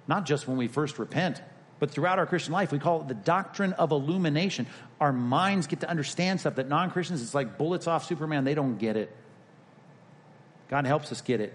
[0.06, 1.42] not just when we first repent,
[1.78, 2.72] but throughout our Christian life.
[2.72, 4.66] We call it the doctrine of illumination.
[5.00, 8.54] Our minds get to understand stuff that non Christians, it's like bullets off Superman, they
[8.54, 9.14] don't get it.
[10.68, 11.52] God helps us get it.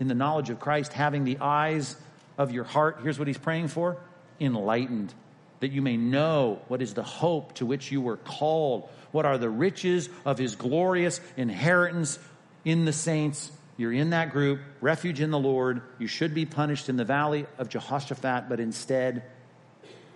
[0.00, 1.96] In the knowledge of Christ, having the eyes
[2.36, 3.98] of your heart, here's what he's praying for
[4.40, 5.12] enlightened,
[5.60, 9.36] that you may know what is the hope to which you were called, what are
[9.36, 12.18] the riches of his glorious inheritance
[12.64, 15.80] in the saints you're in that group, refuge in the Lord.
[15.98, 19.22] You should be punished in the valley of Jehoshaphat, but instead,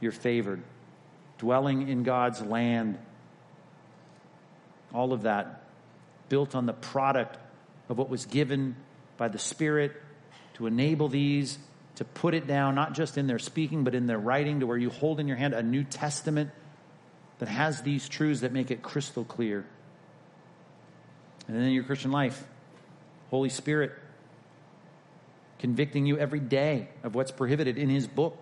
[0.02, 0.60] you're favored,
[1.38, 2.98] dwelling in God's land.
[4.92, 5.62] All of that
[6.28, 7.38] built on the product
[7.88, 8.76] of what was given
[9.16, 9.92] by the Spirit
[10.54, 11.58] to enable these
[11.96, 14.76] to put it down, not just in their speaking, but in their writing, to where
[14.76, 16.50] you hold in your hand a New Testament
[17.38, 19.64] that has these truths that make it crystal clear.
[21.46, 22.42] And then in your Christian life,
[23.30, 23.92] Holy Spirit
[25.58, 28.36] convicting you every day of what's prohibited in His book.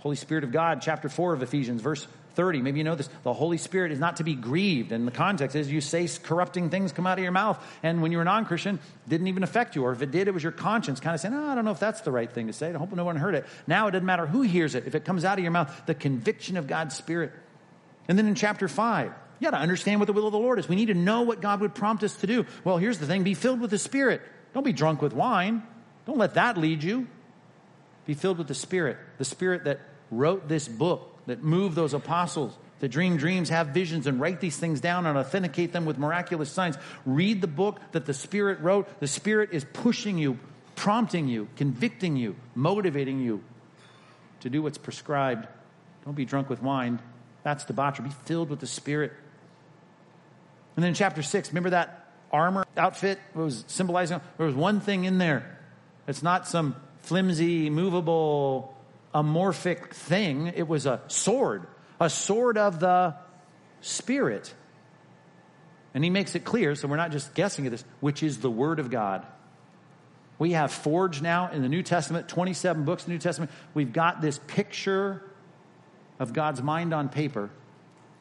[0.00, 2.62] Holy Spirit of God, chapter 4 of Ephesians, verse 30.
[2.62, 3.08] Maybe you know this.
[3.22, 4.92] The Holy Spirit is not to be grieved.
[4.92, 7.62] And the context is you say corrupting things come out of your mouth.
[7.82, 8.78] And when you were non Christian,
[9.08, 9.84] didn't even affect you.
[9.84, 11.70] Or if it did, it was your conscience kind of saying, oh, I don't know
[11.70, 12.72] if that's the right thing to say.
[12.72, 13.46] I hope no one heard it.
[13.66, 14.86] Now it doesn't matter who hears it.
[14.86, 17.32] If it comes out of your mouth, the conviction of God's Spirit.
[18.08, 20.58] And then in chapter 5, you got to understand what the will of the Lord
[20.58, 20.68] is.
[20.68, 22.44] We need to know what God would prompt us to do.
[22.64, 24.20] Well, here's the thing be filled with the Spirit.
[24.52, 25.62] Don't be drunk with wine.
[26.06, 27.06] Don't let that lead you.
[28.06, 32.56] Be filled with the Spirit, the Spirit that wrote this book, that moved those apostles
[32.80, 36.50] to dream dreams, have visions, and write these things down and authenticate them with miraculous
[36.50, 36.76] signs.
[37.04, 38.88] Read the book that the Spirit wrote.
[39.00, 40.38] The Spirit is pushing you,
[40.76, 43.42] prompting you, convicting you, motivating you
[44.40, 45.46] to do what's prescribed.
[46.04, 47.00] Don't be drunk with wine.
[47.42, 48.06] That's debauchery.
[48.08, 49.12] Be filled with the Spirit.
[50.76, 54.20] And then in chapter 6, remember that armor outfit was symbolizing?
[54.38, 55.58] There was one thing in there.
[56.08, 58.74] It's not some flimsy, movable,
[59.14, 60.48] amorphic thing.
[60.48, 61.66] It was a sword,
[62.00, 63.14] a sword of the
[63.80, 64.52] Spirit.
[65.94, 68.50] And he makes it clear, so we're not just guessing at this, which is the
[68.50, 69.26] Word of God.
[70.38, 73.50] We have forged now in the New Testament, 27 books in the New Testament.
[73.74, 75.22] We've got this picture
[76.18, 77.50] of God's mind on paper,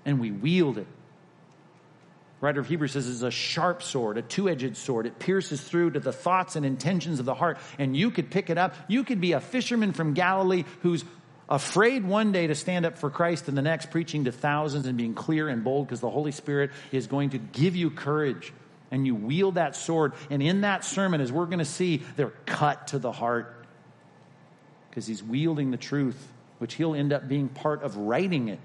[0.05, 0.87] and we wield it
[2.41, 5.05] writer of Hebrews says is a sharp sword, a two edged sword.
[5.05, 7.57] It pierces through to the thoughts and intentions of the heart.
[7.77, 8.75] And you could pick it up.
[8.87, 11.03] You could be a fisherman from Galilee who's
[11.49, 14.97] afraid one day to stand up for Christ and the next preaching to thousands and
[14.97, 18.53] being clear and bold because the Holy Spirit is going to give you courage.
[18.91, 20.13] And you wield that sword.
[20.29, 23.65] And in that sermon, as we're going to see, they're cut to the heart.
[24.89, 26.27] because he's wielding the truth,
[26.57, 28.59] which he'll end up being part of writing it.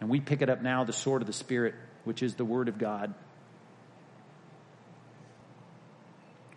[0.00, 1.74] And we pick it up now, the sword of the Spirit,
[2.06, 3.14] which is the Word of God.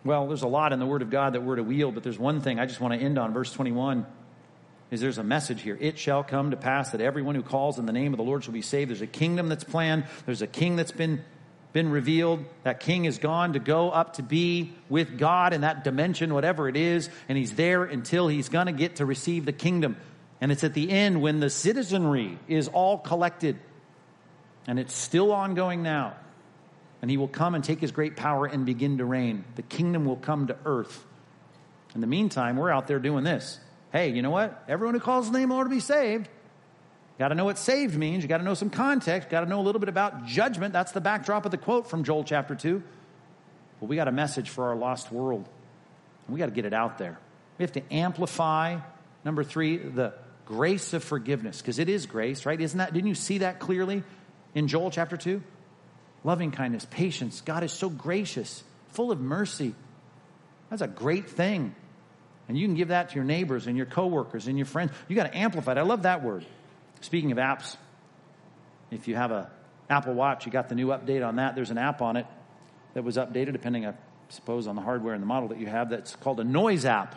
[0.04, 2.18] Well, there's a lot in the Word of God that we're to wield, but there's
[2.18, 4.06] one thing I just want to end on, verse 21
[4.90, 5.78] is there's a message here.
[5.80, 8.42] It shall come to pass that everyone who calls in the name of the Lord
[8.42, 8.90] shall be saved.
[8.90, 10.04] There's a kingdom that's planned.
[10.26, 11.22] There's a king that's been
[11.72, 12.44] been revealed.
[12.64, 16.68] That king is gone to go up to be with God in that dimension, whatever
[16.68, 19.96] it is, and he's there until he's going to get to receive the kingdom.
[20.40, 23.58] And it's at the end when the citizenry is all collected,
[24.66, 26.14] and it's still ongoing now.
[27.02, 29.44] And he will come and take his great power and begin to reign.
[29.56, 31.04] The kingdom will come to earth.
[31.94, 33.58] In the meantime, we're out there doing this
[33.92, 34.62] hey, you know what?
[34.68, 36.28] Everyone who calls the name of the Lord to be saved.
[37.18, 38.22] Got to know what saved means.
[38.22, 39.28] You got to know some context.
[39.28, 40.72] Got to know a little bit about judgment.
[40.72, 42.82] That's the backdrop of the quote from Joel chapter 2.
[43.80, 45.48] Well, we got a message for our lost world.
[46.28, 47.18] We got to get it out there.
[47.58, 48.78] We have to amplify,
[49.24, 50.14] number three, the
[50.46, 52.60] grace of forgiveness, because it is grace, right?
[52.60, 54.02] Isn't that, didn't you see that clearly
[54.54, 55.42] in Joel chapter 2?
[56.24, 57.40] Loving kindness, patience.
[57.40, 59.74] God is so gracious, full of mercy.
[60.68, 61.74] That's a great thing.
[62.48, 64.92] And you can give that to your neighbors and your coworkers and your friends.
[65.08, 65.78] You got to amplify it.
[65.78, 66.44] I love that word.
[67.00, 67.76] Speaking of apps,
[68.90, 69.50] if you have a
[69.88, 71.54] Apple Watch, you got the new update on that.
[71.54, 72.26] There's an app on it
[72.94, 73.94] that was updated, depending, I
[74.28, 75.90] suppose, on the hardware and the model that you have.
[75.90, 77.16] That's called a noise app,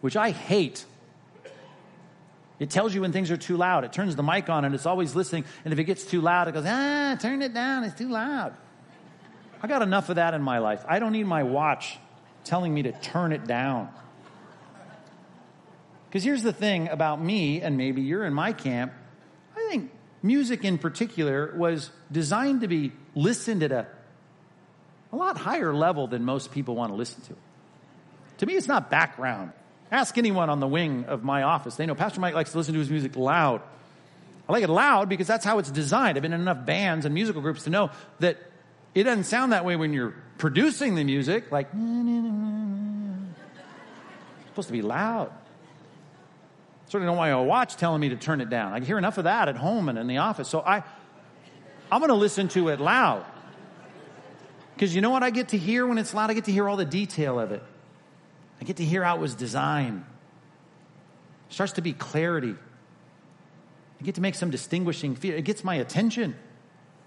[0.00, 0.84] which I hate.
[2.58, 3.84] It tells you when things are too loud.
[3.84, 5.44] It turns the mic on and it's always listening.
[5.64, 7.84] And if it gets too loud, it goes, ah, turn it down.
[7.84, 8.54] It's too loud.
[9.62, 10.84] I got enough of that in my life.
[10.86, 11.98] I don't need my watch
[12.44, 13.88] telling me to turn it down.
[16.08, 18.92] Because here's the thing about me, and maybe you're in my camp.
[19.56, 19.90] I think
[20.22, 23.86] music in particular was designed to be listened at a,
[25.12, 27.36] a lot higher level than most people want to listen to.
[28.38, 29.52] To me, it's not background.
[29.94, 31.76] Ask anyone on the wing of my office.
[31.76, 33.62] They know Pastor Mike likes to listen to his music loud.
[34.48, 36.18] I like it loud because that's how it's designed.
[36.18, 38.36] I've been in enough bands and musical groups to know that
[38.92, 41.78] it doesn't sound that way when you're producing the music, like, it's
[44.48, 45.30] supposed to be loud.
[46.86, 48.72] Certainly don't want a watch telling me to turn it down.
[48.72, 50.48] I hear enough of that at home and in the office.
[50.48, 50.82] So I,
[51.92, 53.24] I'm going to listen to it loud.
[54.74, 56.30] Because you know what I get to hear when it's loud?
[56.30, 57.62] I get to hear all the detail of it.
[58.64, 60.04] Get to hear how it was designed.
[61.50, 62.54] It starts to be clarity.
[64.00, 65.34] I get to make some distinguishing feel.
[65.34, 66.34] It gets my attention.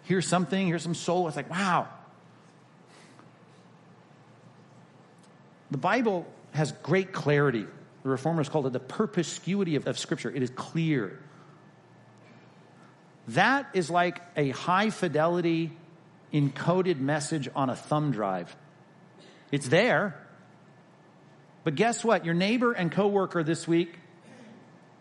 [0.04, 1.28] Hear something, hear some soul.
[1.28, 1.88] It's like, wow,
[5.72, 7.66] The Bible has great clarity.
[8.04, 10.32] The reformers called it the perspicuity of, of Scripture.
[10.32, 11.20] It is clear.
[13.30, 15.72] That is like a high fidelity
[16.34, 18.56] encoded message on a thumb drive.
[19.52, 20.16] It's there.
[21.68, 22.24] But guess what?
[22.24, 23.94] Your neighbor and coworker this week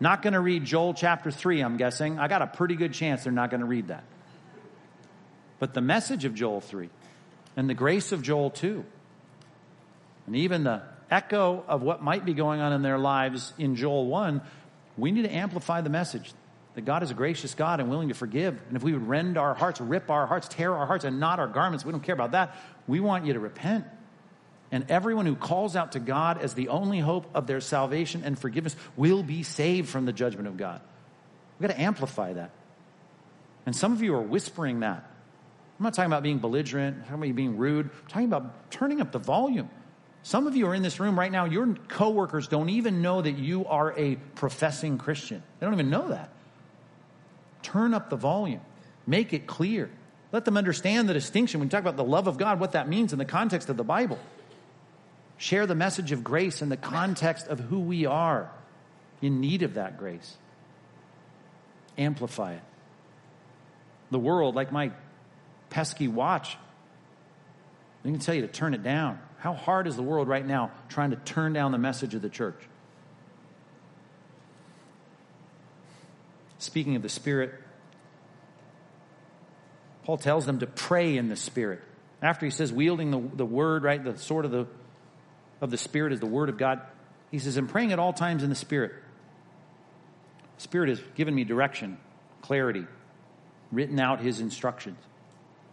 [0.01, 2.19] not going to read Joel chapter 3, I'm guessing.
[2.19, 4.03] I got a pretty good chance they're not going to read that.
[5.59, 6.89] But the message of Joel 3
[7.55, 8.83] and the grace of Joel 2
[10.25, 14.05] and even the echo of what might be going on in their lives in Joel
[14.07, 14.41] 1,
[14.97, 16.33] we need to amplify the message
[16.75, 18.59] that God is a gracious God and willing to forgive.
[18.67, 21.39] And if we would rend our hearts, rip our hearts, tear our hearts, and not
[21.39, 22.57] our garments, we don't care about that.
[22.87, 23.85] We want you to repent.
[24.71, 28.37] And everyone who calls out to God as the only hope of their salvation and
[28.37, 30.81] forgiveness will be saved from the judgment of God.
[31.59, 32.51] We've got to amplify that.
[33.65, 35.03] And some of you are whispering that.
[35.79, 38.99] I'm not talking about being belligerent, I'm talking about being rude, I'm talking about turning
[38.99, 39.69] up the volume.
[40.23, 43.37] Some of you are in this room right now, your coworkers don't even know that
[43.37, 45.43] you are a professing Christian.
[45.59, 46.29] They don't even know that.
[47.61, 48.61] Turn up the volume,
[49.05, 49.89] make it clear.
[50.31, 52.89] Let them understand the distinction when you talk about the love of God, what that
[52.89, 54.19] means in the context of the Bible.
[55.37, 58.51] Share the message of grace in the context of who we are
[59.21, 60.35] in need of that grace.
[61.97, 62.63] Amplify it.
[64.09, 64.91] The world, like my
[65.69, 66.57] pesky watch,
[68.03, 69.19] they can tell you to turn it down.
[69.39, 72.29] How hard is the world right now trying to turn down the message of the
[72.29, 72.59] church?
[76.59, 77.53] Speaking of the Spirit,
[80.05, 81.81] Paul tells them to pray in the Spirit.
[82.21, 84.65] After he says, wielding the, the word, right, the sword of the,
[85.61, 86.81] of the Spirit is the word of God,
[87.31, 88.93] he says, I'm praying at all times in the Spirit.
[90.57, 91.97] Spirit has given me direction,
[92.41, 92.85] clarity,
[93.71, 94.97] written out his instructions.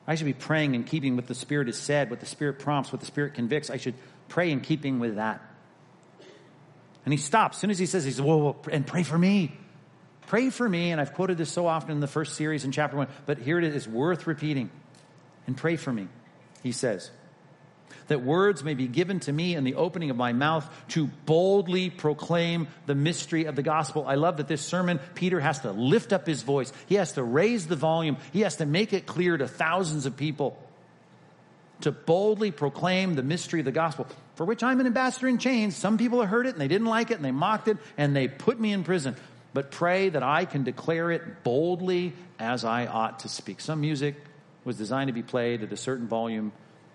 [0.06, 2.92] I should be praying in keeping with the Spirit has said, what the Spirit prompts,
[2.92, 3.70] what the Spirit convicts.
[3.70, 3.94] I should
[4.28, 5.40] pray in keeping with that.
[7.04, 7.56] And he stops.
[7.56, 9.56] As soon as he says, he says, whoa, whoa, and pray for me.
[10.26, 10.90] Pray for me.
[10.90, 13.58] And I've quoted this so often in the first series in chapter one, but here
[13.58, 13.88] it is.
[13.88, 14.70] Worth repeating.
[15.46, 16.08] And pray for me,
[16.62, 17.10] he says.
[18.08, 21.90] That words may be given to me in the opening of my mouth to boldly
[21.90, 24.06] proclaim the mystery of the gospel.
[24.06, 26.72] I love that this sermon, Peter has to lift up his voice.
[26.86, 28.16] He has to raise the volume.
[28.32, 30.58] He has to make it clear to thousands of people
[31.80, 35.76] to boldly proclaim the mystery of the gospel, for which I'm an ambassador in chains.
[35.76, 38.14] Some people have heard it and they didn't like it and they mocked it and
[38.14, 39.16] they put me in prison.
[39.52, 43.60] But pray that I can declare it boldly as I ought to speak.
[43.60, 44.16] Some music
[44.64, 46.52] was designed to be played at a certain volume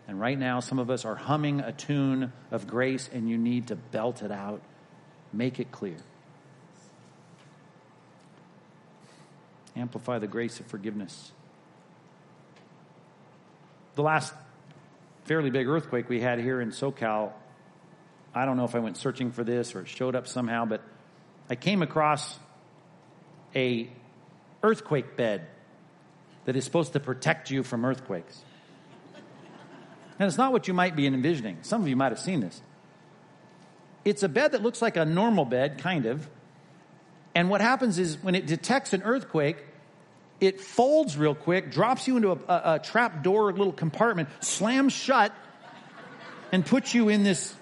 [0.10, 3.68] and right now, some of us are humming a tune of grace, and you need
[3.68, 4.60] to belt it out.
[5.32, 5.98] Make it clear.
[9.76, 11.32] Amplify the grace of forgiveness.
[13.94, 14.34] The last
[15.26, 17.32] fairly big earthquake we had here in SoCal,
[18.34, 20.82] I don't know if I went searching for this or it showed up somehow, but
[21.52, 22.40] I came across
[23.56, 23.88] a
[24.64, 25.46] earthquake bed
[26.46, 28.42] that is supposed to protect you from earthquakes.
[30.20, 31.60] And it's not what you might be envisioning.
[31.62, 32.62] Some of you might have seen this.
[34.04, 36.28] It's a bed that looks like a normal bed, kind of.
[37.34, 39.58] And what happens is when it detects an earthquake,
[40.42, 44.94] it folds real quick, drops you into a, a, a trap door little compartment, slams
[44.94, 45.34] shut,
[46.52, 47.56] and puts you in this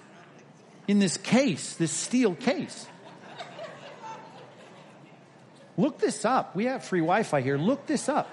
[0.88, 2.86] in this case, this steel case.
[5.76, 6.56] Look this up.
[6.56, 7.58] We have free Wi-Fi here.
[7.58, 8.28] Look this up.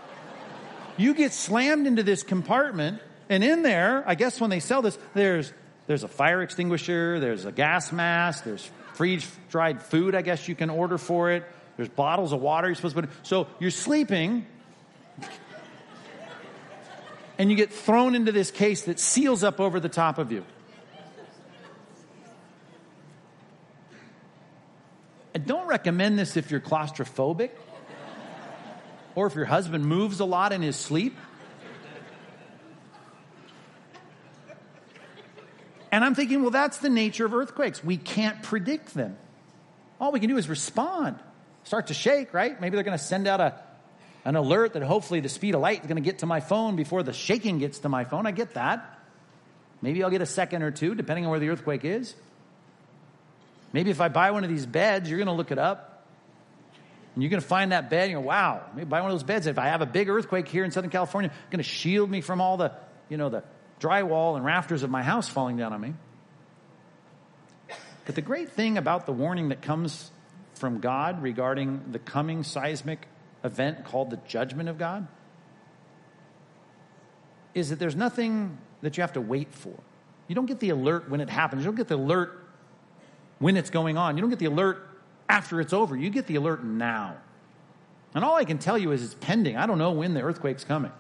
[0.95, 4.97] You get slammed into this compartment and in there, I guess when they sell this,
[5.13, 5.51] there's,
[5.87, 10.55] there's a fire extinguisher, there's a gas mask, there's freeze dried food, I guess you
[10.55, 11.43] can order for it.
[11.77, 13.15] There's bottles of water you're supposed to put in.
[13.23, 14.45] So you're sleeping,
[17.37, 20.45] and you get thrown into this case that seals up over the top of you.
[25.33, 27.49] I don't recommend this if you're claustrophobic
[29.15, 31.17] or if your husband moves a lot in his sleep.
[35.95, 37.81] And I'm thinking, well, that's the nature of earthquakes.
[37.81, 39.15] We can't predict them.
[39.97, 41.17] All we can do is respond,
[41.63, 42.59] start to shake, right?
[42.59, 43.53] Maybe they're going to send out a,
[44.25, 46.75] an alert that hopefully the speed of light is going to get to my phone
[46.75, 48.27] before the shaking gets to my phone.
[48.27, 48.99] I get that.
[49.81, 52.13] Maybe I'll get a second or two, depending on where the earthquake is.
[53.71, 56.05] Maybe if I buy one of these beds, you're going to look it up.
[57.13, 59.13] And you're going to find that bed and you go, wow, maybe buy one of
[59.15, 59.47] those beds.
[59.47, 62.19] If I have a big earthquake here in Southern California, it's going to shield me
[62.19, 62.73] from all the,
[63.07, 63.45] you know, the
[63.79, 65.93] drywall and rafters of my house falling down on me.
[68.05, 70.11] But the great thing about the warning that comes
[70.53, 73.07] from God regarding the coming seismic
[73.43, 75.07] event called the judgment of God
[77.53, 79.73] is that there's nothing that you have to wait for.
[80.27, 81.61] You don't get the alert when it happens.
[81.61, 82.47] You don't get the alert
[83.39, 84.17] when it's going on.
[84.17, 84.87] You don't get the alert
[85.29, 85.95] after it's over.
[85.95, 87.17] You get the alert now.
[88.13, 89.57] And all I can tell you is it's pending.
[89.57, 90.91] I don't know when the earthquake's coming.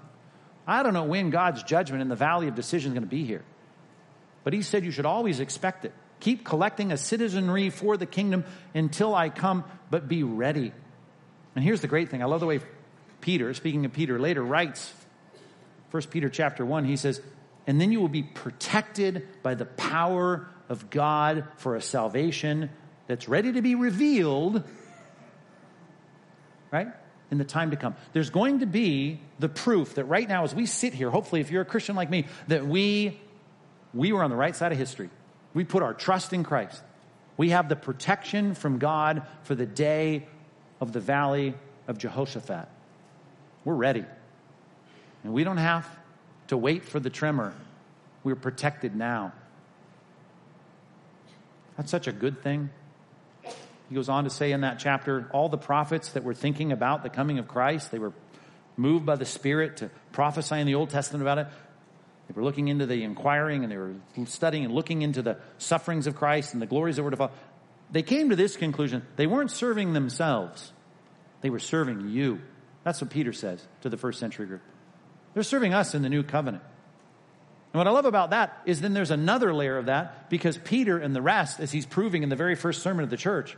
[0.67, 3.25] I don't know when God's judgment in the valley of decision is going to be
[3.25, 3.43] here.
[4.43, 5.93] But he said you should always expect it.
[6.19, 10.71] Keep collecting a citizenry for the kingdom until I come, but be ready.
[11.55, 12.21] And here's the great thing.
[12.21, 12.59] I love the way
[13.21, 14.93] Peter, speaking of Peter later, writes,
[15.91, 17.21] 1 Peter chapter 1, he says,
[17.67, 22.69] and then you will be protected by the power of God for a salvation
[23.07, 24.63] that's ready to be revealed,
[26.71, 26.87] right?
[27.31, 27.95] In the time to come.
[28.13, 31.51] There's going to be the proof that right now, as we sit here, hopefully, if
[31.51, 33.19] you're a Christian like me, that we,
[33.93, 35.09] we were on the right side of history.
[35.53, 36.81] We put our trust in Christ.
[37.37, 40.27] We have the protection from God for the day
[40.79, 41.55] of the valley
[41.87, 42.67] of Jehoshaphat.
[43.63, 44.05] We're ready.
[45.23, 45.87] And we don't have
[46.47, 47.53] to wait for the tremor.
[48.23, 49.33] We're protected now.
[51.77, 52.69] That's such a good thing.
[53.89, 57.03] He goes on to say in that chapter all the prophets that were thinking about
[57.03, 58.13] the coming of Christ, they were
[58.77, 61.47] moved by the Spirit to prophesy in the Old Testament about it.
[62.27, 63.93] They were looking into the inquiring and they were
[64.25, 67.31] studying and looking into the sufferings of Christ and the glories that were to follow.
[67.91, 70.73] They came to this conclusion they weren't serving themselves,
[71.41, 72.41] they were serving you.
[72.83, 74.61] That's what Peter says to the first century group.
[75.33, 76.63] They're serving us in the new covenant.
[77.73, 80.97] And what I love about that is then there's another layer of that because Peter
[80.97, 83.57] and the rest, as he's proving in the very first sermon of the church,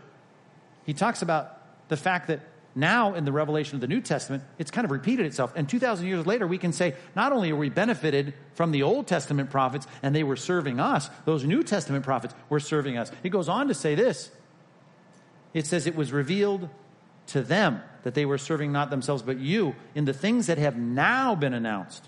[0.88, 1.59] he talks about
[1.89, 2.39] the fact that
[2.73, 5.51] now in the revelation of the New Testament, it's kind of repeated itself.
[5.55, 9.05] And 2,000 years later, we can say not only are we benefited from the Old
[9.05, 13.11] Testament prophets and they were serving us, those New Testament prophets were serving us.
[13.21, 14.31] He goes on to say this
[15.53, 16.69] it says, It was revealed
[17.27, 20.77] to them that they were serving not themselves but you in the things that have
[20.77, 22.07] now been announced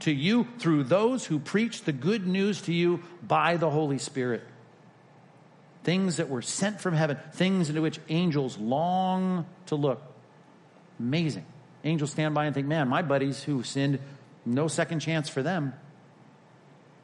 [0.00, 4.44] to you through those who preach the good news to you by the Holy Spirit
[5.86, 10.02] things that were sent from heaven, things into which angels long to look.
[10.98, 11.46] Amazing.
[11.84, 14.00] Angels stand by and think, man, my buddies who sinned,
[14.44, 15.74] no second chance for them.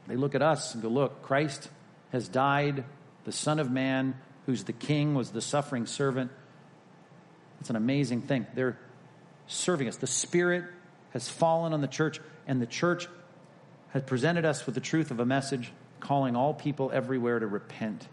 [0.09, 1.71] They look at us and go, Look, Christ
[2.11, 2.83] has died,
[3.23, 4.17] the Son of Man,
[4.47, 6.33] who's the King, was the suffering servant.
[7.61, 8.49] It's an amazing thing.
[8.53, 8.77] They're
[9.47, 9.97] serving us.
[9.97, 10.65] The Spirit
[11.11, 12.19] has fallen on the church,
[12.49, 13.07] and the church
[13.91, 15.71] has presented us with the truth of a message
[16.01, 18.09] calling all people everywhere to repent.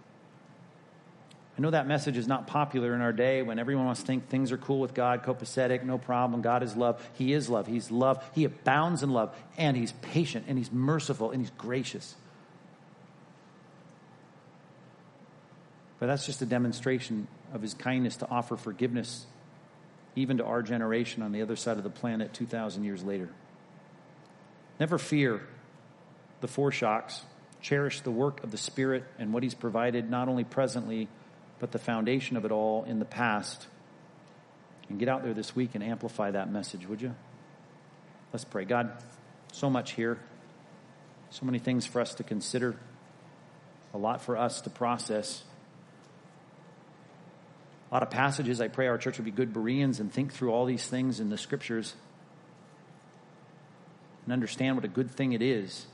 [1.59, 4.29] I know that message is not popular in our day when everyone wants to think
[4.29, 6.41] things are cool with God, copacetic, no problem.
[6.41, 7.05] God is love.
[7.15, 7.67] He is love.
[7.67, 8.23] He's love.
[8.33, 12.15] He abounds in love, and He's patient, and He's merciful, and He's gracious.
[15.99, 19.25] But that's just a demonstration of His kindness to offer forgiveness,
[20.15, 23.27] even to our generation on the other side of the planet 2,000 years later.
[24.79, 25.41] Never fear
[26.39, 27.23] the foreshocks.
[27.61, 31.09] Cherish the work of the Spirit and what He's provided, not only presently
[31.59, 33.67] but the foundation of it all in the past.
[34.89, 37.13] And get out there this week and amplify that message, would you?
[38.33, 38.65] Let's pray.
[38.65, 38.91] God,
[39.51, 40.19] so much here,
[41.29, 42.75] so many things for us to consider,
[43.93, 45.43] a lot for us to process.
[47.91, 48.61] A lot of passages.
[48.61, 51.29] I pray our church would be good Bereans and think through all these things in
[51.29, 51.95] the scriptures
[54.25, 55.87] and understand what a good thing it is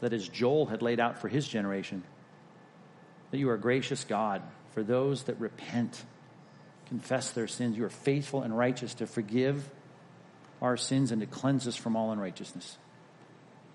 [0.00, 2.04] that as Joel had laid out for his generation,
[3.32, 4.42] that you are a gracious God
[4.76, 6.04] for those that repent,
[6.90, 7.78] confess their sins.
[7.78, 9.70] You are faithful and righteous to forgive
[10.60, 12.76] our sins and to cleanse us from all unrighteousness.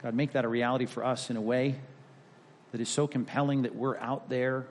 [0.04, 1.74] God, make that a reality for us in a way
[2.72, 4.68] that is so compelling that we're out there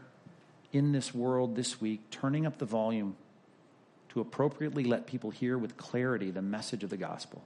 [0.73, 3.17] in this world this week, turning up the volume
[4.11, 7.43] to appropriately let people hear with clarity the message of the gospel.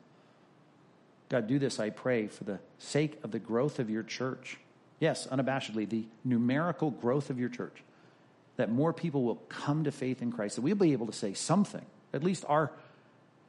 [1.31, 4.59] God, do this, I pray, for the sake of the growth of your church.
[5.01, 7.83] Yes, unabashedly, the numerical growth of your church
[8.57, 11.35] that more people will come to faith in Christ, that we'll be able to say
[11.35, 12.71] something, at least our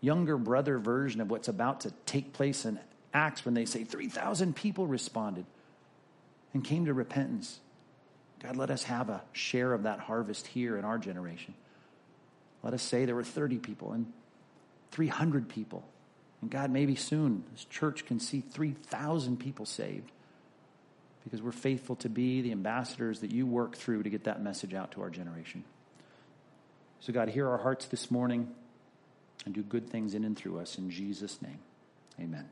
[0.02, 2.80] younger brother version of what's about to take place in
[3.14, 5.46] Acts when they say 3,000 people responded
[6.54, 7.60] and came to repentance.
[8.42, 11.54] God, let us have a share of that harvest here in our generation.
[12.62, 14.12] Let us say there were 30 people and
[14.92, 15.88] 300 people.
[16.42, 20.12] And God, maybe soon this church can see 3,000 people saved
[21.26, 24.74] because we're faithful to be the ambassadors that you work through to get that message
[24.74, 25.66] out to our generation.
[27.02, 28.54] So, God, hear our hearts this morning
[29.46, 30.78] and do good things in and through us.
[30.78, 31.60] In Jesus' name,
[32.20, 32.48] amen.